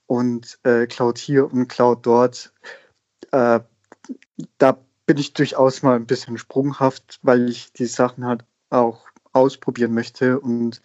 [0.07, 2.53] Und äh, Cloud hier und Cloud dort.
[3.31, 3.61] Äh,
[4.58, 9.92] da bin ich durchaus mal ein bisschen sprunghaft, weil ich die Sachen halt auch ausprobieren
[9.94, 10.80] möchte und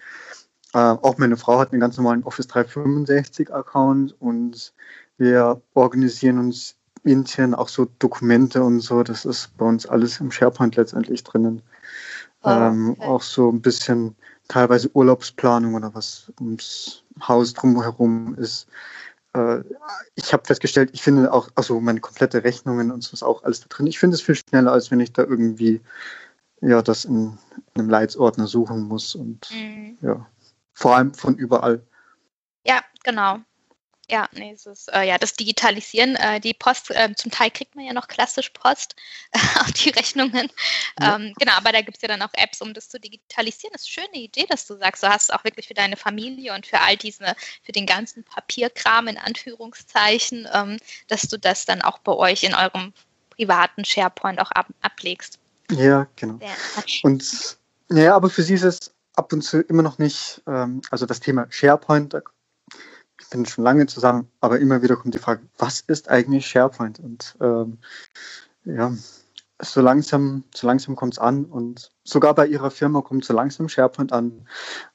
[0.74, 4.74] äh, auch meine Frau hat einen ganz normalen Office 365 Account und
[5.18, 9.04] wir organisieren uns intern auch so Dokumente und so.
[9.04, 11.62] Das ist bei uns alles im SharePoint letztendlich drinnen.
[12.44, 13.06] Oh, ähm, okay.
[13.06, 14.16] Auch so ein bisschen
[14.48, 18.68] teilweise Urlaubsplanung oder was ums Haus drumherum ist.
[19.38, 19.64] Äh,
[20.16, 23.62] ich habe festgestellt, ich finde auch, also meine komplette Rechnungen und so ist auch alles
[23.62, 23.88] da drin.
[23.88, 25.82] Ich finde es viel schneller, als wenn ich da irgendwie
[26.62, 27.38] ja das in,
[27.76, 29.98] in einem Leitsordner suchen muss und mhm.
[30.02, 30.26] ja
[30.74, 31.82] vor allem von überall.
[32.66, 33.40] Ja, genau.
[34.10, 37.76] Ja, nee, es ist, äh, ja, das Digitalisieren, äh, die Post, äh, zum Teil kriegt
[37.76, 38.96] man ja noch klassisch Post
[39.60, 40.50] auf die Rechnungen.
[41.00, 41.16] Ja.
[41.16, 43.74] Ähm, genau, aber da gibt es ja dann auch Apps, um das zu digitalisieren.
[43.74, 45.98] Das ist eine schöne Idee, dass du sagst, du hast es auch wirklich für deine
[45.98, 50.78] Familie und für all diese, für den ganzen Papierkram in Anführungszeichen, ähm,
[51.10, 52.94] dass du das dann auch bei euch in eurem
[53.32, 55.38] privaten SharePoint auch ab, ablegst.
[55.72, 56.40] Ja, genau.
[57.04, 57.58] Und
[57.90, 61.20] ja, aber für sie ist es ab und zu immer noch nicht, ähm, also das
[61.20, 62.22] Thema SharePoint, da,
[63.20, 67.00] ich bin schon lange zusammen, aber immer wieder kommt die Frage, was ist eigentlich SharePoint?
[67.00, 67.80] Und ähm,
[68.66, 68.94] ja,
[69.60, 73.70] so langsam, so langsam kommt es an und sogar bei ihrer Firma kommt so langsam
[73.70, 74.48] SharePoint an.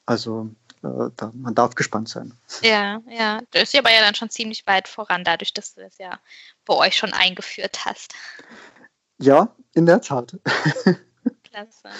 [0.06, 0.50] Also
[0.82, 2.35] äh, da, man darf gespannt sein.
[2.62, 3.40] Ja, ja.
[3.50, 6.18] Das ist ja aber ja dann schon ziemlich weit voran, dadurch, dass du das ja
[6.64, 8.14] bei euch schon eingeführt hast.
[9.18, 10.38] Ja, in der Tat.
[11.44, 11.90] Klasse.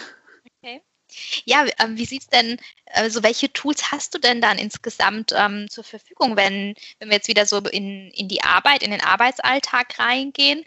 [1.45, 5.69] Ja, ähm, wie sieht es denn, also welche Tools hast du denn dann insgesamt ähm,
[5.71, 9.99] zur Verfügung, wenn, wenn wir jetzt wieder so in, in die Arbeit, in den Arbeitsalltag
[9.99, 10.65] reingehen?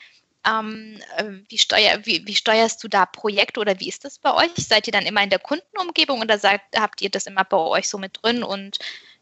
[0.48, 4.34] Ähm, äh, wie, steuer, wie, wie, steuerst du da Projekte oder wie ist das bei
[4.34, 4.52] euch?
[4.58, 7.90] Seid ihr dann immer in der Kundenumgebung oder sagt, habt ihr das immer bei euch
[7.90, 8.78] so mit drin und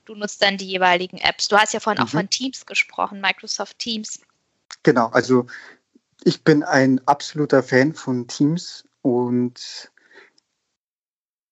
[0.06, 1.48] du nutzt dann die jeweiligen Apps?
[1.48, 2.08] Du hast ja vorhin mhm.
[2.08, 4.20] auch von Teams gesprochen, Microsoft Teams.
[4.84, 5.48] Genau, also
[6.26, 9.92] ich bin ein absoluter Fan von Teams und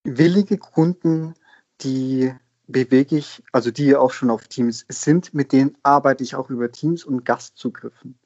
[0.04, 1.36] willige Kunden,
[1.82, 2.34] die
[2.68, 6.72] bewege ich, also die auch schon auf Teams sind, mit denen arbeite ich auch über
[6.72, 8.18] Teams und Gastzugriffen.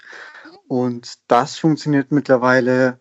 [0.67, 2.99] Und das funktioniert mittlerweile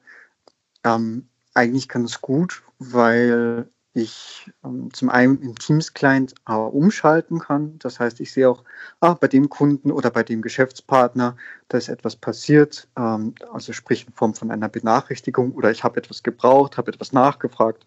[0.84, 7.78] ähm, eigentlich ganz gut, weil ich ähm, zum einen im Teams-Client äh, umschalten kann.
[7.78, 8.64] Das heißt, ich sehe auch,
[9.00, 11.36] ah, bei dem Kunden oder bei dem Geschäftspartner,
[11.68, 15.98] da ist etwas passiert, ähm, also sprich in Form von einer Benachrichtigung oder ich habe
[15.98, 17.86] etwas gebraucht, habe etwas nachgefragt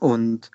[0.00, 0.50] und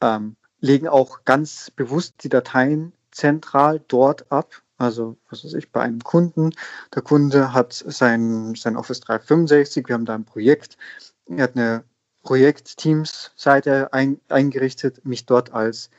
[0.00, 4.62] ähm, legen auch ganz bewusst die Dateien zentral dort ab.
[4.76, 6.54] Also, was weiß ich, bei einem Kunden.
[6.94, 10.78] Der Kunde hat sein, sein Office 365, wir haben da ein Projekt.
[11.26, 11.84] Er hat eine
[12.22, 15.90] Projekt-Teams-Seite ein, eingerichtet, mich dort als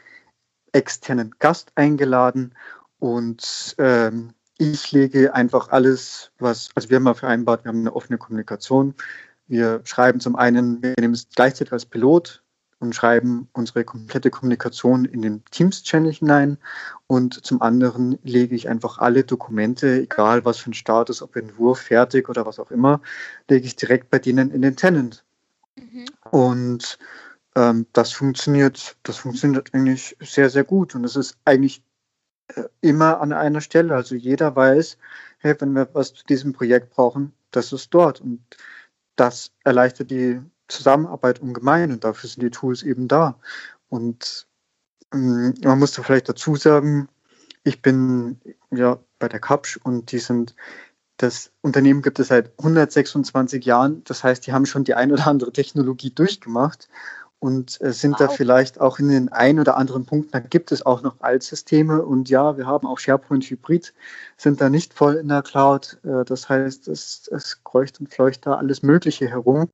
[0.72, 2.54] externen Gast eingeladen
[3.00, 7.96] und ähm, ich lege einfach alles, was, also wir haben mal vereinbart, wir haben eine
[7.96, 8.94] offene Kommunikation.
[9.48, 12.44] Wir schreiben zum einen, wir nehmen es gleichzeitig als Pilot,
[12.80, 16.58] und schreiben unsere komplette Kommunikation in den Teams-Channel hinein.
[17.08, 21.80] Und zum anderen lege ich einfach alle Dokumente, egal was für ein Status, ob Entwurf,
[21.80, 23.02] fertig oder was auch immer,
[23.50, 25.26] lege ich direkt bei denen in den Tenant.
[25.76, 26.06] Mhm.
[26.32, 26.98] Und
[27.56, 30.96] ähm, das funktioniert, das funktioniert eigentlich sehr, sehr gut.
[30.96, 31.84] Und es ist eigentlich
[32.56, 33.94] äh, immer an einer Stelle.
[33.94, 34.98] Also jeder weiß,
[35.40, 38.22] hey, wenn wir was zu diesem Projekt brauchen, das ist dort.
[38.22, 38.42] Und
[39.18, 40.40] das erleichtert die
[40.70, 43.36] Zusammenarbeit ungemein und dafür sind die Tools eben da.
[43.90, 44.48] Und
[45.14, 47.10] ähm, man musste vielleicht dazu sagen,
[47.64, 48.40] ich bin
[48.72, 50.56] ja bei der Kapsch und die sind,
[51.18, 54.04] das Unternehmen gibt es seit 126 Jahren.
[54.06, 56.88] Das heißt, die haben schon die ein oder andere Technologie durchgemacht
[57.40, 58.20] und äh, sind wow.
[58.20, 62.04] da vielleicht auch in den ein oder anderen Punkten, da gibt es auch noch Altsysteme
[62.04, 63.94] und ja, wir haben auch SharePoint Hybrid,
[64.38, 65.98] sind da nicht voll in der Cloud.
[66.04, 69.70] Äh, das heißt, es, es kreucht und fleucht da alles Mögliche herum.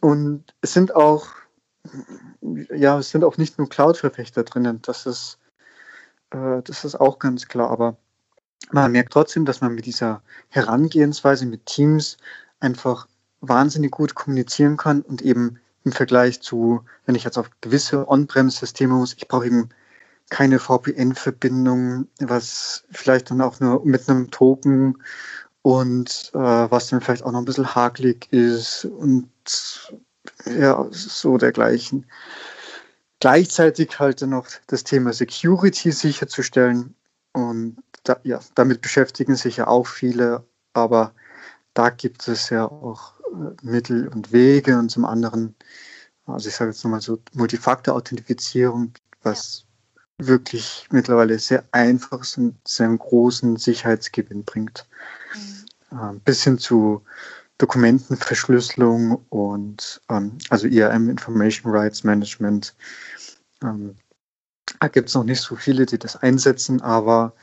[0.00, 1.28] Und es sind auch,
[2.74, 4.80] ja, es sind auch nicht nur Cloud-Verfechter drinnen.
[4.82, 5.38] Das ist,
[6.30, 7.70] äh, das ist auch ganz klar.
[7.70, 7.96] Aber
[8.70, 12.16] man merkt trotzdem, dass man mit dieser Herangehensweise mit Teams
[12.60, 13.08] einfach
[13.40, 18.94] wahnsinnig gut kommunizieren kann und eben im Vergleich zu, wenn ich jetzt auf gewisse On-Prem-Systeme
[18.94, 19.70] muss, ich brauche eben
[20.28, 25.02] keine VPN-Verbindung, was vielleicht dann auch nur mit einem Token
[25.62, 29.30] und äh, was dann vielleicht auch noch ein bisschen hakelig ist und
[30.46, 32.06] ja, so dergleichen.
[33.20, 36.94] Gleichzeitig halt dann noch das Thema Security sicherzustellen
[37.32, 41.12] und da, ja, damit beschäftigen sich ja auch viele, aber
[41.74, 45.54] da gibt es ja auch äh, Mittel und Wege und zum anderen,
[46.26, 49.66] also ich sage jetzt nochmal so Multifaktor-Authentifizierung, was.
[50.26, 54.86] Wirklich mittlerweile sehr einfach ist und sehr einen großen Sicherheitsgewinn bringt.
[55.34, 55.98] Mhm.
[55.98, 57.02] Ähm, bis hin zu
[57.58, 62.74] Dokumentenverschlüsselung und ähm, also IAM Information Rights Management.
[63.62, 63.96] Ähm,
[64.78, 67.34] da gibt es noch nicht so viele, die das einsetzen, aber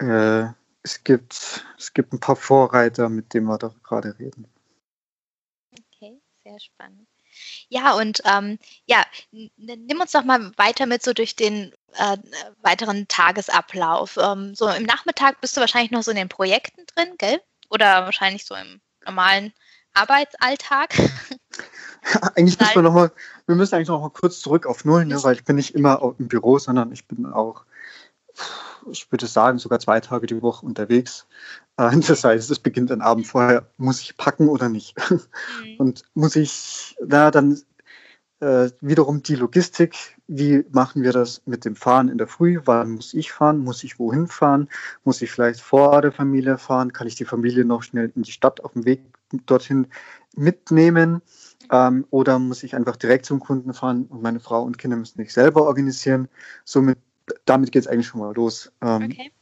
[0.00, 0.44] äh,
[0.82, 4.46] es, gibt, es gibt ein paar Vorreiter, mit denen wir da gerade reden.
[5.72, 7.08] Okay, sehr spannend.
[7.68, 12.16] Ja, und ähm, ja, nimm uns doch mal weiter mit so durch den äh,
[12.62, 14.16] weiteren Tagesablauf.
[14.20, 17.40] Ähm, so im Nachmittag bist du wahrscheinlich noch so in den Projekten drin, gell?
[17.70, 19.52] Oder wahrscheinlich so im normalen
[19.94, 20.94] Arbeitsalltag?
[22.34, 23.12] eigentlich müssen wir noch mal,
[23.46, 26.14] wir müssen eigentlich noch mal kurz zurück auf Null, ne, weil ich bin nicht immer
[26.18, 27.64] im Büro, sondern ich bin auch,
[28.90, 31.26] ich würde sagen, sogar zwei Tage die Woche unterwegs.
[31.76, 34.96] Äh, das heißt, es beginnt ein Abend vorher, muss ich packen oder nicht?
[35.10, 35.76] Mhm.
[35.78, 37.60] Und muss ich, na, dann
[38.40, 42.60] äh, wiederum die Logistik, wie machen wir das mit dem Fahren in der Früh?
[42.64, 43.58] Wann muss ich fahren?
[43.58, 44.68] Muss ich wohin fahren?
[45.04, 46.92] Muss ich vielleicht vor der Familie fahren?
[46.92, 49.00] Kann ich die Familie noch schnell in die Stadt auf dem Weg
[49.46, 49.88] dorthin
[50.36, 51.20] mitnehmen?
[51.70, 55.18] Ähm, oder muss ich einfach direkt zum Kunden fahren und meine Frau und Kinder müssen
[55.18, 56.28] sich selber organisieren?
[56.64, 56.98] Somit,
[57.44, 58.70] damit geht es eigentlich schon mal los.
[58.80, 59.32] Ähm, okay.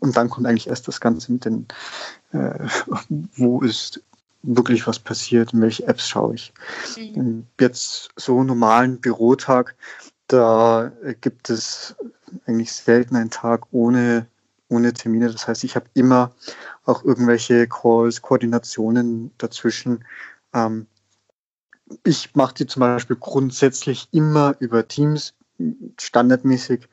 [0.00, 1.66] Und dann kommt eigentlich erst das Ganze mit den,
[2.32, 2.66] äh,
[3.36, 4.02] wo ist
[4.42, 6.52] wirklich was passiert, in welche Apps schaue ich.
[6.96, 7.46] Mhm.
[7.60, 9.74] Jetzt so einen normalen Bürotag,
[10.28, 11.96] da gibt es
[12.46, 14.26] eigentlich selten einen Tag ohne,
[14.68, 15.30] ohne Termine.
[15.30, 16.32] Das heißt, ich habe immer
[16.84, 20.04] auch irgendwelche Calls, Koordinationen dazwischen.
[20.54, 20.86] Ähm,
[22.04, 25.34] ich mache die zum Beispiel grundsätzlich immer über Teams,
[25.98, 26.88] standardmäßig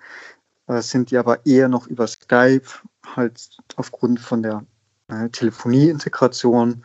[0.67, 2.67] äh, sind die aber eher noch über Skype,
[3.05, 4.65] halt aufgrund von der
[5.07, 6.83] äh, Telefonie-Integration.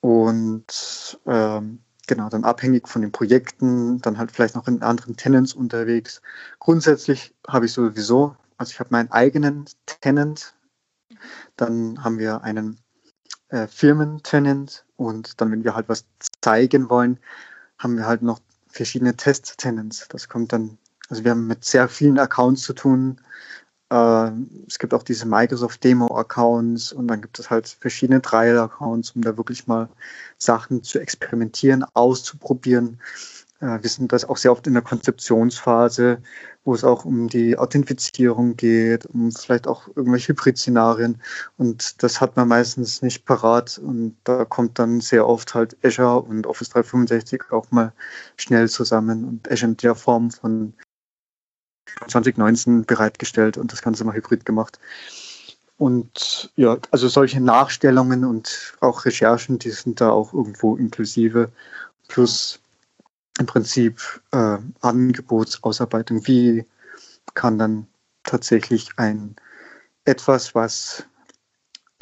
[0.00, 5.52] Und ähm, genau, dann abhängig von den Projekten, dann halt vielleicht noch in anderen Tenants
[5.52, 6.22] unterwegs.
[6.58, 10.54] Grundsätzlich habe ich sowieso, also ich habe meinen eigenen Tenant,
[11.56, 12.80] dann haben wir einen
[13.48, 16.04] äh, Firmen-Tenant und dann, wenn wir halt was
[16.40, 17.18] zeigen wollen,
[17.78, 20.08] haben wir halt noch verschiedene Test-Tenants.
[20.08, 23.20] Das kommt dann, also wir haben mit sehr vielen Accounts zu tun,
[23.90, 24.30] äh,
[24.66, 29.36] es gibt auch diese Microsoft Demo-Accounts und dann gibt es halt verschiedene Trial-Accounts, um da
[29.36, 29.88] wirklich mal
[30.38, 33.00] Sachen zu experimentieren, auszuprobieren.
[33.60, 36.22] Äh, wir sind das auch sehr oft in der Konzeptionsphase,
[36.64, 41.20] wo es auch um die Authentifizierung geht, um vielleicht auch irgendwelche Hybrid-Szenarien.
[41.58, 43.78] Und das hat man meistens nicht parat.
[43.78, 47.92] Und da kommt dann sehr oft halt Azure und Office 365 auch mal
[48.36, 49.24] schnell zusammen.
[49.24, 50.74] Und Azure in der Form von
[52.08, 54.78] 2019 bereitgestellt und das Ganze mal hybrid gemacht.
[55.76, 61.50] Und ja, also solche Nachstellungen und auch Recherchen, die sind da auch irgendwo inklusive.
[62.08, 62.60] Plus
[63.38, 66.26] im Prinzip äh, Angebotsausarbeitung.
[66.26, 66.66] Wie
[67.34, 67.86] kann dann
[68.24, 69.36] tatsächlich ein
[70.04, 71.04] etwas, was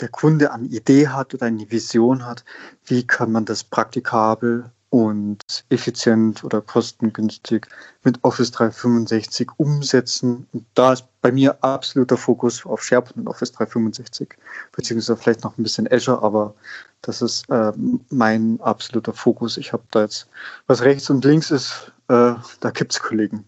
[0.01, 2.45] der Kunde an Idee hat oder eine Vision hat,
[2.85, 7.67] wie kann man das praktikabel und effizient oder kostengünstig
[8.05, 10.49] mit Office 365 umsetzen.
[10.53, 14.37] Und da ist bei mir absoluter Fokus auf SharePoint und Office 365,
[14.73, 16.55] beziehungsweise vielleicht noch ein bisschen Azure, aber
[17.03, 17.73] das ist äh,
[18.09, 19.57] mein absoluter Fokus.
[19.57, 20.29] Ich habe da jetzt,
[20.67, 23.47] was rechts und links ist, äh, da gibt es Kollegen.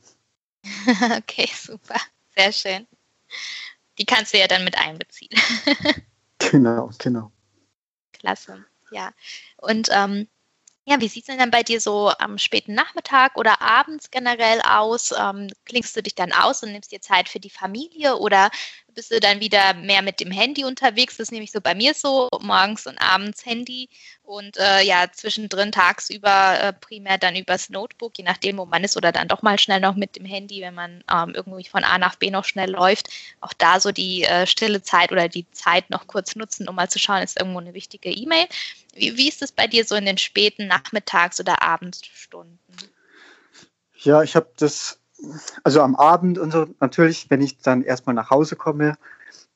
[1.16, 1.96] okay, super.
[2.36, 2.86] Sehr schön.
[3.98, 5.30] die kannst du ja dann mit einbeziehen.
[6.38, 7.32] genau, genau.
[8.12, 9.10] Klasse, ja.
[9.56, 10.28] Und ähm,
[10.86, 14.60] ja, wie sieht es denn dann bei dir so am späten Nachmittag oder abends generell
[14.62, 15.12] aus?
[15.16, 18.50] Ähm, klingst du dich dann aus und nimmst dir Zeit für die Familie oder
[18.94, 21.16] bist du dann wieder mehr mit dem Handy unterwegs.
[21.16, 23.88] Das ist nämlich so bei mir so, morgens und abends Handy
[24.22, 28.96] und äh, ja, zwischendrin tagsüber äh, primär dann übers Notebook, je nachdem, wo man ist,
[28.96, 31.98] oder dann doch mal schnell noch mit dem Handy, wenn man ähm, irgendwie von A
[31.98, 33.08] nach B noch schnell läuft.
[33.40, 36.88] Auch da so die äh, stille Zeit oder die Zeit noch kurz nutzen, um mal
[36.88, 38.46] zu schauen, ist irgendwo eine wichtige E-Mail.
[38.94, 42.58] Wie, wie ist es bei dir so in den späten Nachmittags- oder Abendstunden?
[44.02, 44.99] Ja, ich habe das
[45.64, 48.96] also am Abend und so, natürlich, wenn ich dann erstmal nach Hause komme,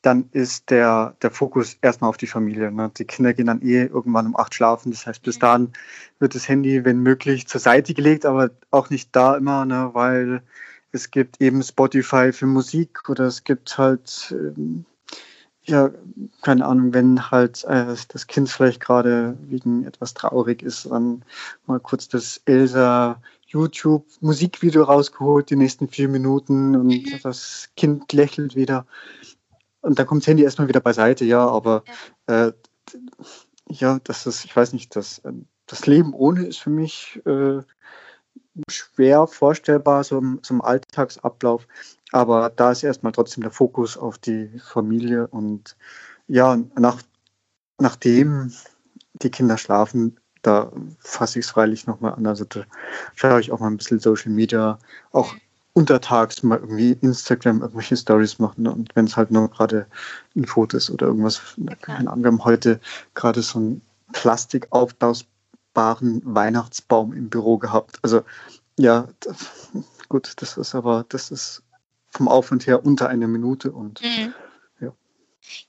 [0.03, 2.70] dann ist der, der Fokus erstmal auf die Familie.
[2.70, 2.90] Ne?
[2.98, 4.92] Die Kinder gehen dann eh irgendwann um acht schlafen.
[4.92, 5.72] Das heißt, bis dahin
[6.18, 9.90] wird das Handy, wenn möglich, zur Seite gelegt, aber auch nicht da immer, ne?
[9.94, 10.42] weil
[10.92, 14.85] es gibt eben Spotify für Musik oder es gibt halt, ähm,
[15.62, 15.90] ja,
[16.42, 21.24] keine Ahnung, wenn halt äh, das Kind vielleicht gerade wegen etwas traurig ist, dann
[21.66, 23.22] mal kurz das Elsa
[23.54, 27.20] YouTube Musikvideo rausgeholt, die nächsten vier Minuten und mhm.
[27.22, 28.86] das Kind lächelt wieder.
[29.80, 31.84] Und dann kommt das Handy erstmal wieder beiseite, ja, aber
[32.28, 32.48] ja.
[32.48, 32.52] Äh,
[33.68, 37.62] ja, das ist, ich weiß nicht, das, ähm, das Leben ohne ist für mich äh,
[38.68, 41.66] schwer vorstellbar, so im, so im Alltagsablauf.
[42.12, 45.76] Aber da ist erstmal trotzdem der Fokus auf die Familie und
[46.28, 47.02] ja, nach,
[47.78, 48.52] nachdem
[49.14, 52.26] die Kinder schlafen, da fasse ich es freilich nochmal an.
[52.26, 52.64] Also da
[53.14, 54.78] schaue ich auch mal ein bisschen Social Media,
[55.12, 55.35] auch
[55.72, 59.87] untertags mal irgendwie Instagram irgendwelche Stories machen und wenn es halt nur gerade
[60.37, 61.40] ein Foto ist oder irgendwas.
[61.57, 62.78] Ja, keine Ahnung, wir haben heute
[63.14, 63.80] gerade so einen
[64.12, 67.98] plastikaufblasbaren Weihnachtsbaum im Büro gehabt.
[68.02, 68.22] Also
[68.78, 69.09] ja,
[70.09, 71.62] gut, das ist aber, das ist
[72.11, 74.33] vom Aufwand her unter einer Minute und mhm.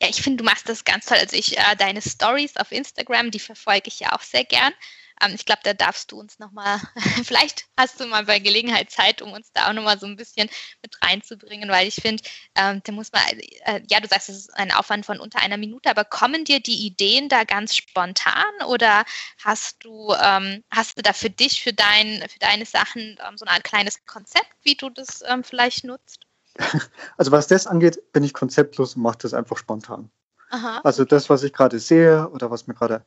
[0.01, 1.17] Ja, ich finde, du machst das ganz toll.
[1.17, 4.73] Also ich, äh, deine Stories auf Instagram, die verfolge ich ja auch sehr gern.
[5.21, 6.79] Ähm, ich glaube, da darfst du uns nochmal,
[7.25, 10.49] vielleicht hast du mal bei Gelegenheit Zeit, um uns da auch nochmal so ein bisschen
[10.81, 12.23] mit reinzubringen, weil ich finde,
[12.55, 13.21] ähm, da muss man,
[13.65, 16.59] äh, ja, du sagst, es ist ein Aufwand von unter einer Minute, aber kommen dir
[16.59, 19.05] die Ideen da ganz spontan oder
[19.43, 23.45] hast du, ähm, hast du da für dich, für, dein, für deine Sachen ähm, so
[23.45, 26.24] ein kleines Konzept, wie du das ähm, vielleicht nutzt?
[27.17, 30.09] Also was das angeht, bin ich konzeptlos und mache das einfach spontan.
[30.49, 30.81] Aha.
[30.83, 33.03] Also das, was ich gerade sehe oder was mir gerade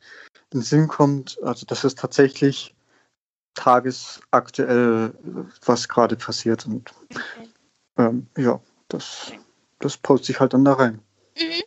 [0.52, 2.74] in den Sinn kommt, also das ist tatsächlich
[3.54, 5.14] tagesaktuell,
[5.64, 6.66] was gerade passiert.
[6.66, 7.48] Und okay.
[7.96, 9.32] ähm, ja, das,
[9.78, 11.00] das poste ich halt dann da rein.
[11.37, 11.62] Mhm.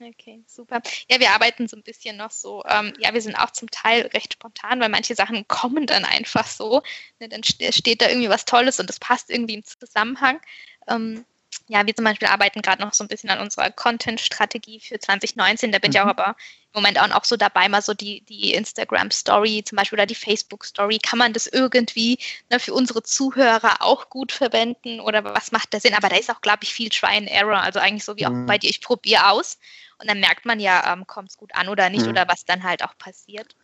[0.00, 0.82] Okay, super.
[1.08, 2.62] Ja, wir arbeiten so ein bisschen noch so.
[2.66, 6.46] Ähm, ja, wir sind auch zum Teil recht spontan, weil manche Sachen kommen dann einfach
[6.46, 6.82] so.
[7.20, 10.40] Ne, dann steht da irgendwie was Tolles und das passt irgendwie im Zusammenhang.
[10.88, 11.24] Ähm,
[11.68, 15.72] ja, wir zum Beispiel arbeiten gerade noch so ein bisschen an unserer Content-Strategie für 2019.
[15.72, 15.96] Da bin mhm.
[15.96, 16.36] ich auch aber
[16.74, 20.98] im Moment auch, so dabei, mal so die, die Instagram-Story zum Beispiel oder die Facebook-Story.
[20.98, 22.18] Kann man das irgendwie
[22.50, 25.94] ne, für unsere Zuhörer auch gut verwenden oder was macht da Sinn?
[25.94, 27.60] Aber da ist auch, glaube ich, viel Try and Error.
[27.60, 28.44] Also eigentlich so wie mhm.
[28.44, 29.58] auch bei dir, ich probiere aus
[29.98, 32.10] und dann merkt man ja, ähm, kommt es gut an oder nicht mhm.
[32.10, 33.54] oder was dann halt auch passiert.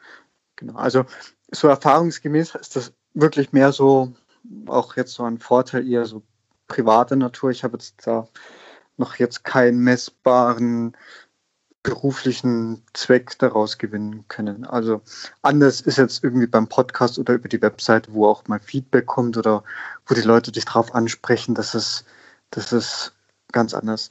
[0.56, 1.04] Genau, also
[1.50, 4.14] so erfahrungsgemäß ist das wirklich mehr so,
[4.66, 6.22] auch jetzt so ein Vorteil eher so
[6.70, 7.50] privater Natur.
[7.50, 8.26] Ich habe jetzt da
[8.96, 10.96] noch jetzt keinen messbaren
[11.83, 14.64] beruflichen Zweck daraus gewinnen können.
[14.64, 15.02] Also
[15.42, 19.37] anders ist jetzt irgendwie beim Podcast oder über die Website, wo auch mal Feedback kommt
[19.37, 19.64] oder
[20.06, 21.54] wo die Leute dich drauf ansprechen.
[21.54, 22.04] Das ist,
[22.50, 23.14] das ist
[23.52, 24.11] ganz anders.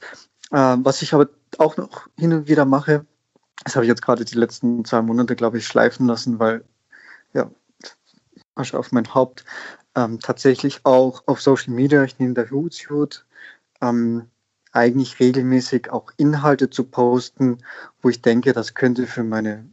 [0.50, 3.06] Äh, was ich aber auch noch hin und wieder mache,
[3.64, 6.64] das habe ich jetzt gerade die letzten zwei Monate, glaube ich, schleifen lassen, weil
[7.34, 7.50] ja,
[8.56, 9.44] Asche auf mein Haupt
[9.96, 13.20] ähm, tatsächlich auch auf Social Media, ich nehme der Hootsuite,
[13.80, 14.30] ähm,
[14.72, 17.58] eigentlich regelmäßig auch Inhalte zu posten,
[18.02, 19.68] wo ich denke, das könnte für meine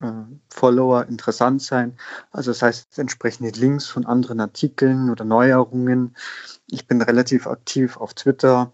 [0.00, 0.12] äh,
[0.48, 1.96] Follower interessant sein.
[2.30, 6.16] Also das heißt entsprechende Links von anderen Artikeln oder Neuerungen.
[6.68, 8.72] Ich bin relativ aktiv auf Twitter,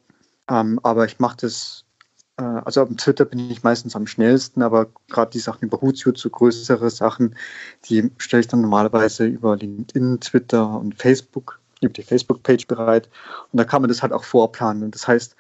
[0.48, 1.85] ähm, aber ich mache das
[2.42, 6.28] also auf Twitter bin ich meistens am schnellsten, aber gerade die Sachen über Hootsuite, so
[6.28, 7.34] größere Sachen,
[7.86, 13.08] die stelle ich dann normalerweise über LinkedIn, Twitter und Facebook, über die Facebook-Page bereit.
[13.52, 14.82] Und da kann man das halt auch vorplanen.
[14.82, 15.34] Und das heißt,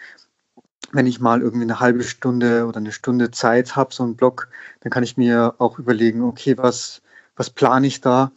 [0.92, 4.48] wenn ich mal irgendwie eine halbe Stunde oder eine Stunde Zeit habe, so einen Blog,
[4.80, 7.02] dann kann ich mir auch überlegen, okay, was,
[7.34, 8.32] was plane ich da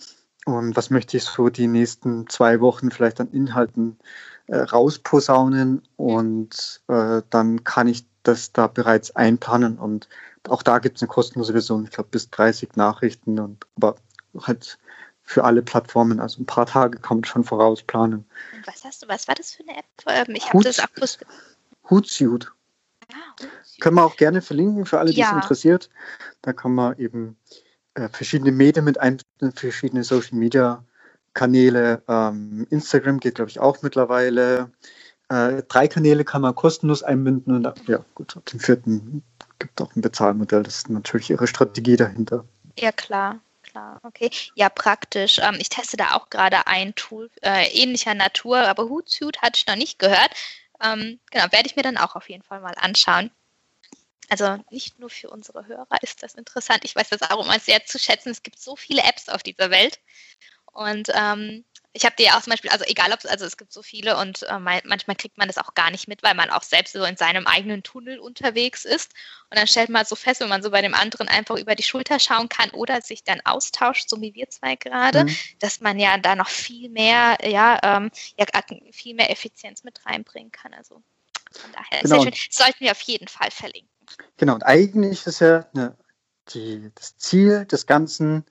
[0.46, 3.98] und was möchte ich so die nächsten zwei Wochen vielleicht an Inhalten
[4.48, 10.08] äh, rausposaunen und äh, dann kann ich das da bereits einplanen und
[10.48, 13.96] auch da gibt es eine kostenlose Version, ich glaube bis 30 Nachrichten und aber
[14.42, 14.78] halt
[15.24, 18.26] für alle Plattformen, also ein paar Tage kann man schon vorausplanen.
[18.56, 19.86] Und was hast du, was war das für eine App?
[20.08, 20.88] Ähm, ich habe das auch
[21.90, 22.48] Hootsuite.
[23.80, 25.28] können wir auch gerne verlinken für alle, die Ja.
[25.28, 25.90] es interessiert.
[26.42, 27.38] Da kann man eben
[27.94, 29.20] äh, verschiedene Medien mit ein,
[29.56, 30.84] verschiedene Social Media
[31.34, 32.02] Kanäle.
[32.08, 34.72] Ähm, Instagram geht, glaube ich, auch mittlerweile.
[35.30, 39.24] Äh, drei Kanäle kann man kostenlos einbinden und ja, gut, ab dem vierten
[39.60, 40.64] gibt auch ein Bezahlmodell.
[40.64, 42.46] Das ist natürlich ihre Strategie dahinter.
[42.78, 44.32] Ja, klar, klar, okay.
[44.56, 45.40] Ja, praktisch.
[45.40, 49.68] Ähm, ich teste da auch gerade ein Tool äh, ähnlicher Natur, aber Hootsuite hatte ich
[49.68, 50.32] noch nicht gehört.
[50.82, 53.30] Ähm, genau, werde ich mir dann auch auf jeden Fall mal anschauen.
[54.30, 56.82] Also nicht nur für unsere Hörer ist das interessant.
[56.86, 58.30] Ich weiß das auch immer sehr zu schätzen.
[58.30, 60.00] Es gibt so viele Apps auf dieser Welt.
[60.72, 63.58] Und ähm, ich habe dir ja auch zum Beispiel, also egal ob es, also es
[63.58, 66.52] gibt so viele und äh, manchmal kriegt man das auch gar nicht mit, weil man
[66.52, 69.14] auch selbst so in seinem eigenen Tunnel unterwegs ist.
[69.50, 71.84] Und dann stellt man so fest, wenn man so bei dem anderen einfach über die
[71.84, 75.36] Schulter schauen kann oder sich dann austauscht, so wie wir zwei gerade, Mhm.
[75.60, 78.46] dass man ja da noch viel mehr, ja, ähm, ja,
[78.92, 80.74] viel mehr Effizienz mit reinbringen kann.
[80.76, 81.02] Also
[81.52, 82.22] von daher Genau.
[82.22, 82.50] sehr schön.
[82.52, 83.90] Sollten wir auf jeden Fall verlinken.
[84.38, 85.98] Genau, und eigentlich ist ja ne,
[86.54, 88.46] die, das Ziel des Ganzen,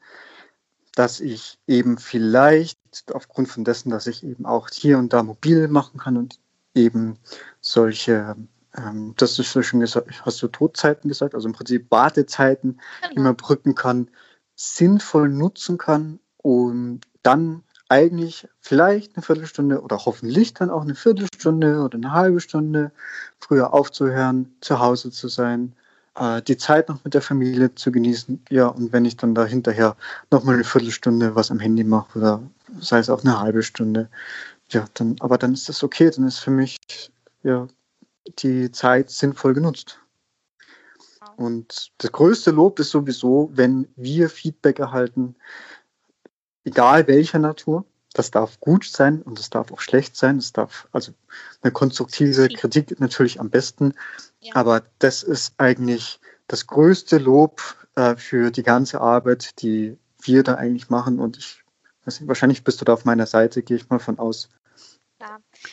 [0.95, 2.78] dass ich eben vielleicht
[3.13, 6.39] aufgrund von dessen, dass ich eben auch hier und da mobil machen kann und
[6.75, 7.19] eben
[7.61, 8.37] solche,
[8.77, 12.81] ähm, das ist ja schon gesagt, hast du Todzeiten gesagt, also im Prinzip Wartezeiten,
[13.11, 13.23] die Genau.
[13.29, 14.09] man brücken kann,
[14.55, 21.81] sinnvoll nutzen kann, um dann eigentlich vielleicht eine Viertelstunde oder hoffentlich dann auch eine Viertelstunde
[21.83, 22.93] oder eine halbe Stunde
[23.39, 25.75] früher aufzuhören, zu Hause zu sein,
[26.19, 28.45] äh, die Zeit noch mit der Familie zu genießen.
[28.51, 29.97] Ja, und wenn ich dann da hinterher
[30.31, 32.43] nochmal eine Viertelstunde was am Handy mache oder
[32.81, 34.09] sei es auch eine halbe Stunde,
[34.71, 36.77] ja, dann, aber dann ist das okay, dann ist für mich
[37.43, 37.67] ja
[38.41, 39.99] die Zeit sinnvoll genutzt.
[41.37, 45.37] Und das größte Lob ist sowieso, wenn wir Feedback erhalten,
[46.65, 47.85] egal welcher Natur.
[48.19, 50.39] Das darf gut sein und es darf auch schlecht sein.
[50.39, 51.13] Es darf also
[51.63, 53.95] eine konstruktive Kritik natürlich am besten.
[54.41, 54.57] Ja.
[54.57, 57.63] Aber das ist eigentlich das größte Lob
[57.95, 61.21] äh, für die ganze Arbeit, die wir da eigentlich machen.
[61.21, 61.63] Und ich
[62.07, 64.49] weiß nicht, wahrscheinlich bist du da auf meiner Seite, gehe ich mal von aus.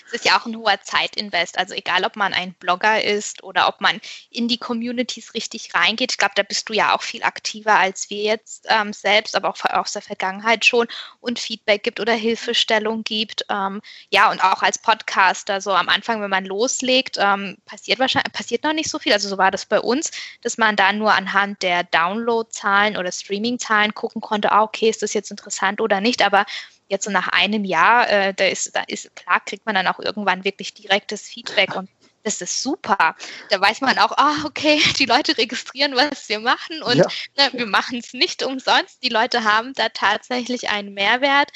[0.07, 1.57] Es ist ja auch ein hoher Zeitinvest.
[1.57, 6.11] Also egal, ob man ein Blogger ist oder ob man in die Communities richtig reingeht.
[6.11, 9.49] Ich glaube, da bist du ja auch viel aktiver als wir jetzt ähm, selbst, aber
[9.49, 10.87] auch aus der Vergangenheit schon
[11.19, 13.45] und Feedback gibt oder Hilfestellung gibt.
[13.49, 18.33] Ähm, ja, und auch als Podcaster, so am Anfang, wenn man loslegt, ähm, passiert wahrscheinlich
[18.33, 19.13] passiert noch nicht so viel.
[19.13, 20.11] Also so war das bei uns,
[20.41, 25.13] dass man da nur anhand der Downloadzahlen oder Streamingzahlen gucken konnte, ah, okay, ist das
[25.13, 26.21] jetzt interessant oder nicht.
[26.23, 26.45] Aber
[26.87, 29.99] jetzt so nach einem Jahr, äh, da ist, da ist klar, kriegt man dann auch
[29.99, 31.89] irgendwann wirklich direktes Feedback und
[32.23, 33.15] das ist super.
[33.49, 37.07] Da weiß man auch, ah, okay, die Leute registrieren, was wir machen und Ja.
[37.37, 39.03] ne, wir machen es nicht umsonst.
[39.03, 41.51] Die Leute haben da tatsächlich einen Mehrwert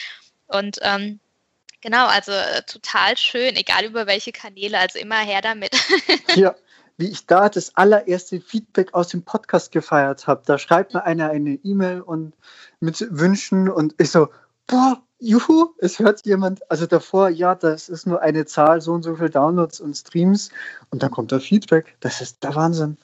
[0.48, 1.20] und ähm,
[1.82, 5.76] genau, also äh, total schön, egal über welche Kanäle, also immer her damit.
[6.34, 6.56] Hier,
[6.98, 10.44] wie ich da das allererste Feedback aus dem Podcast gefeiert habe.
[10.46, 12.34] Da schreibt mir einer eine E-Mail und
[12.80, 14.30] mit Wünschen und ich so,
[14.70, 16.70] boah, juhu, es hört jemand.
[16.72, 20.50] Also davor, ja, das ist nur eine Zahl, so und so viel Downloads und Streams
[20.92, 21.98] und dann kommt da Feedback.
[22.00, 22.98] Das ist der Wahnsinn.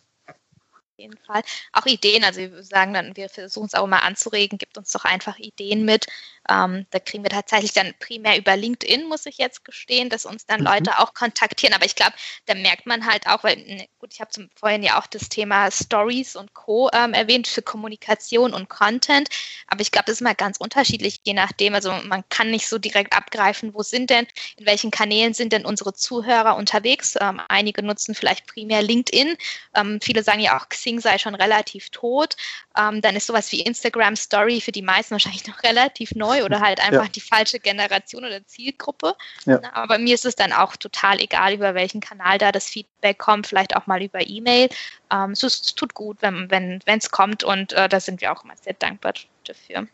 [0.98, 1.42] Auf jeden Fall.
[1.74, 5.04] Auch Ideen, also wir sagen dann, wir versuchen es auch immer anzuregen, gibt uns doch
[5.04, 6.06] einfach Ideen mit.
[6.50, 10.46] Ähm, da kriegen wir tatsächlich dann primär über LinkedIn, muss ich jetzt gestehen, dass uns
[10.46, 10.68] dann Mhm.
[10.68, 11.74] Leute auch kontaktieren.
[11.74, 12.14] Aber ich glaube,
[12.46, 15.28] da merkt man halt auch, weil, ne, gut, ich habe zum vorhin ja auch das
[15.28, 16.90] Thema Stories und Co.
[16.94, 19.28] Ähm, erwähnt für Kommunikation und Content.
[19.68, 21.74] Aber ich glaube, das ist mal ganz unterschiedlich, je nachdem.
[21.76, 24.28] Also man kann nicht so direkt abgreifen, wo sind denn,
[24.58, 27.16] in welchen Kanälen sind denn unsere Zuhörer unterwegs.
[27.20, 29.36] Ähm, einige nutzen vielleicht primär LinkedIn.
[29.76, 32.36] Ähm, viele sagen ja auch, Xing sei schon relativ tot.
[32.78, 36.60] Ähm, dann ist sowas wie Instagram Story für die meisten wahrscheinlich noch relativ neu oder
[36.62, 37.10] halt einfach Ja.
[37.10, 39.16] die falsche Generation oder Zielgruppe.
[39.46, 39.62] Ja.
[39.74, 43.48] Aber mir ist es dann auch total egal, über welchen Kanal da das Feedback kommt,
[43.48, 44.70] vielleicht auch mal über E-Mail.
[45.12, 48.32] Ähm, es, es tut gut, wenn wenn wenn, es kommt und äh, da sind wir
[48.32, 49.14] auch immer sehr dankbar
[49.44, 49.88] dafür.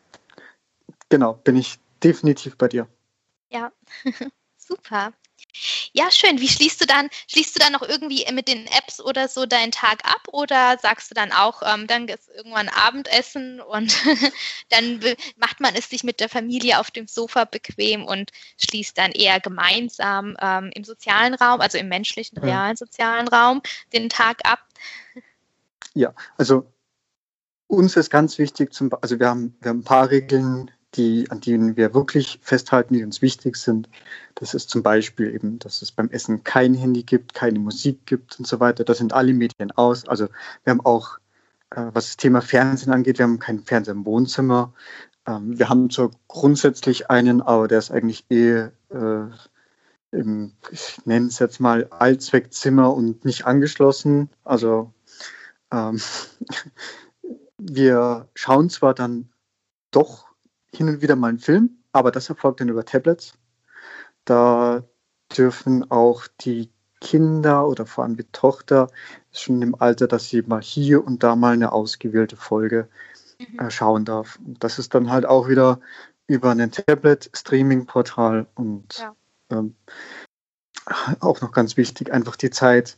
[1.09, 2.87] Genau, bin ich definitiv bei dir.
[3.49, 3.71] Ja,
[4.57, 5.13] super.
[5.93, 6.39] Ja, schön.
[6.39, 9.71] Wie schließt du dann, schließt du dann noch irgendwie mit den Apps oder so deinen
[9.71, 13.95] Tag ab oder sagst du dann auch, ähm, dann ist irgendwann Abendessen und
[14.69, 14.99] dann
[15.37, 19.39] macht man es sich mit der Familie auf dem Sofa bequem und schließt dann eher
[19.39, 23.61] gemeinsam ähm, im sozialen Raum, also im menschlichen, realen sozialen Raum,
[23.93, 24.59] den Tag ab?
[25.93, 26.71] Ja, also
[27.67, 31.39] uns ist ganz wichtig, zum, also wir haben, wir haben ein paar Regeln, die, an
[31.39, 33.89] denen wir wirklich festhalten, die uns wichtig sind.
[34.35, 38.37] Das ist zum Beispiel eben, dass es beim Essen kein Handy gibt, keine Musik gibt
[38.39, 38.83] und so weiter.
[38.83, 40.07] Da sind alle Medien aus.
[40.07, 40.27] Also
[40.63, 41.17] wir haben auch,
[41.71, 44.73] äh, was das Thema Fernsehen angeht, wir haben keinen Fernseher im Wohnzimmer.
[45.25, 49.29] Ähm, wir haben zwar grundsätzlich einen, aber der ist eigentlich eh äh,
[50.11, 54.29] im, ich nenne es jetzt mal Allzweckzimmer und nicht angeschlossen.
[54.43, 54.91] Also
[55.71, 56.01] ähm,
[57.57, 59.29] wir schauen zwar dann
[59.91, 60.30] doch
[60.73, 63.33] hin und wieder mal einen Film, aber das erfolgt dann über Tablets.
[64.25, 64.83] Da
[65.35, 68.87] dürfen auch die Kinder oder vor allem die Tochter
[69.31, 72.87] schon im Alter, dass sie mal hier und da mal eine ausgewählte Folge
[73.39, 73.59] mhm.
[73.59, 74.39] äh, schauen darf.
[74.45, 75.79] Und das ist dann halt auch wieder
[76.27, 79.15] über ein Tablet-Streaming-Portal und ja.
[79.49, 79.75] ähm,
[81.19, 82.97] auch noch ganz wichtig, einfach die Zeit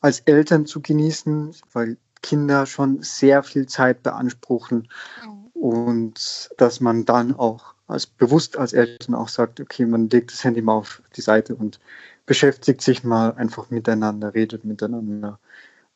[0.00, 4.88] als Eltern zu genießen, weil Kinder schon sehr viel Zeit beanspruchen
[5.24, 5.45] mhm.
[5.60, 10.44] Und dass man dann auch als bewusst als Eltern auch sagt, okay, man legt das
[10.44, 11.78] Handy mal auf die Seite und
[12.26, 15.38] beschäftigt sich mal einfach miteinander, redet miteinander.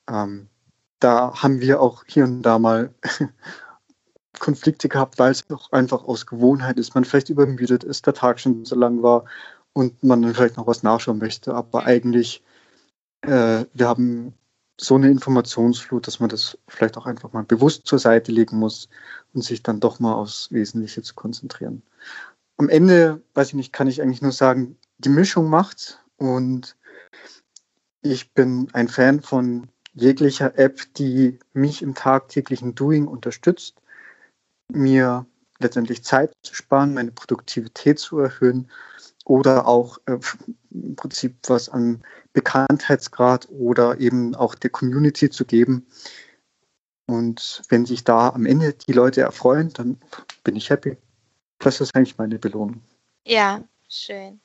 [0.08, 0.48] Ähm,
[1.00, 2.94] da haben wir auch hier und da mal
[4.38, 8.40] Konflikte gehabt, weil es auch einfach aus Gewohnheit ist, man vielleicht übermüdet ist, der Tag
[8.40, 9.24] schon so lang war
[9.72, 11.54] und man dann vielleicht noch was nachschauen möchte.
[11.54, 12.42] Aber eigentlich,
[13.22, 14.34] äh, wir haben
[14.80, 18.88] so eine Informationsflut, dass man das vielleicht auch einfach mal bewusst zur Seite legen muss
[19.34, 21.82] und sich dann doch mal aufs Wesentliche zu konzentrieren.
[22.56, 26.76] Am Ende, weiß ich nicht, kann ich eigentlich nur sagen, die Mischung macht und
[28.02, 33.82] ich bin ein Fan von jeglicher App, die mich im tagtäglichen Doing unterstützt,
[34.68, 35.26] mir
[35.58, 38.70] letztendlich Zeit zu sparen, meine Produktivität zu erhöhen
[39.24, 40.18] oder auch äh,
[40.70, 42.02] im Prinzip was an
[42.32, 45.86] Bekanntheitsgrad oder eben auch der Community zu geben.
[47.06, 49.98] Und wenn sich da am Ende die Leute erfreuen, dann
[50.44, 50.96] bin ich happy.
[51.58, 52.82] Das ist eigentlich meine Belohnung.
[53.26, 54.40] Ja, schön.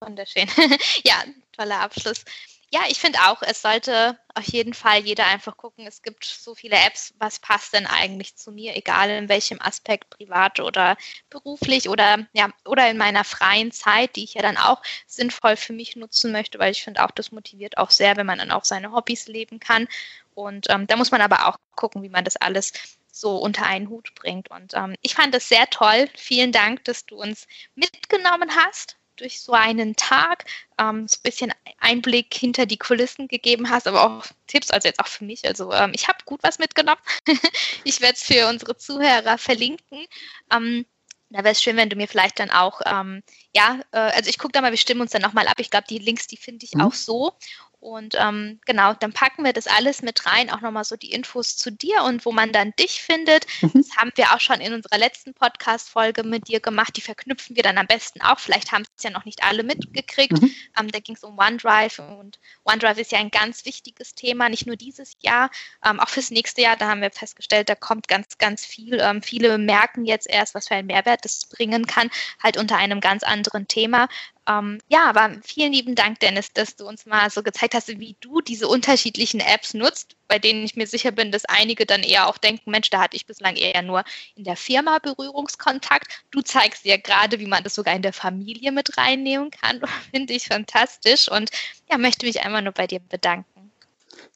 [0.00, 0.46] Wunderschön.
[1.04, 2.24] ja, toller Abschluss.
[2.72, 5.86] Ja, ich finde auch, es sollte auf jeden Fall jeder einfach gucken.
[5.86, 10.10] Es gibt so viele Apps, was passt denn eigentlich zu mir, egal in welchem Aspekt,
[10.10, 10.96] privat oder
[11.30, 15.72] beruflich oder ja, oder in meiner freien Zeit, die ich ja dann auch sinnvoll für
[15.72, 18.64] mich nutzen möchte, weil ich finde auch, das motiviert auch sehr, wenn man dann auch
[18.64, 19.86] seine Hobbys leben kann.
[20.34, 22.72] Und ähm, da muss man aber auch gucken, wie man das alles
[23.12, 24.50] so unter einen Hut bringt.
[24.50, 26.08] Und ähm, ich fand das sehr toll.
[26.16, 27.46] Vielen Dank, dass du uns
[27.76, 30.44] mitgenommen hast durch so einen Tag
[30.78, 35.00] ähm, so ein bisschen Einblick hinter die Kulissen gegeben hast, aber auch Tipps, also jetzt
[35.00, 35.46] auch für mich.
[35.46, 37.00] Also ähm, ich habe gut was mitgenommen.
[37.84, 40.06] ich werde es für unsere Zuhörer verlinken.
[40.52, 40.86] Ähm,
[41.30, 43.22] da wäre es schön, wenn du mir vielleicht dann auch, ähm,
[43.54, 45.56] ja, äh, also ich gucke da mal, wir stimmen uns dann nochmal ab.
[45.58, 46.82] Ich glaube, die Links, die finde ich mhm.
[46.82, 47.32] auch so.
[47.78, 51.56] Und ähm, genau, dann packen wir das alles mit rein, auch nochmal so die Infos
[51.56, 53.46] zu dir und wo man dann dich findet.
[53.60, 53.72] Mhm.
[53.74, 56.96] Das haben wir auch schon in unserer letzten Podcast-Folge mit dir gemacht.
[56.96, 58.38] Die verknüpfen wir dann am besten auch.
[58.38, 60.40] Vielleicht haben es ja noch nicht alle mitgekriegt.
[60.40, 60.54] Mhm.
[60.78, 64.66] Ähm, da ging es um OneDrive und OneDrive ist ja ein ganz wichtiges Thema, nicht
[64.66, 65.50] nur dieses Jahr,
[65.84, 66.76] ähm, auch fürs nächste Jahr.
[66.76, 68.98] Da haben wir festgestellt, da kommt ganz, ganz viel.
[69.00, 72.10] Ähm, viele merken jetzt erst, was für einen Mehrwert das bringen kann,
[72.42, 74.08] halt unter einem ganz anderen Thema.
[74.48, 78.16] Ähm, ja, aber vielen lieben Dank, Dennis, dass du uns mal so gezeigt hast, wie
[78.20, 82.28] du diese unterschiedlichen Apps nutzt, bei denen ich mir sicher bin, dass einige dann eher
[82.28, 84.04] auch denken, Mensch, da hatte ich bislang eher nur
[84.36, 86.24] in der Firma Berührungskontakt.
[86.30, 89.80] Du zeigst ja gerade, wie man das sogar in der Familie mit reinnehmen kann.
[90.14, 91.50] Finde ich fantastisch und
[91.90, 93.72] ja, möchte mich einmal nur bei dir bedanken.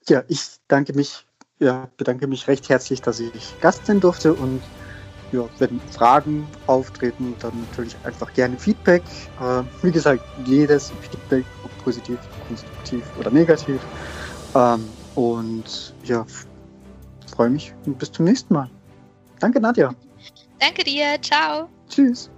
[0.08, 1.24] Ja, ich danke mich,
[1.60, 4.60] ja, bedanke mich recht herzlich, dass ich Gast sein durfte und
[5.32, 9.04] ja, wenn Fragen auftreten, dann natürlich einfach gerne Feedback.
[9.38, 13.80] Äh, wie gesagt, jedes Feedback, ob positiv, konstruktiv oder negativ.
[14.54, 16.26] Ähm, und ja,
[17.26, 18.70] freue mich und bis zum nächsten Mal.
[19.38, 19.94] Danke, Nadja.
[20.58, 21.20] Danke dir.
[21.22, 21.68] Ciao.
[21.88, 22.30] Tschüss.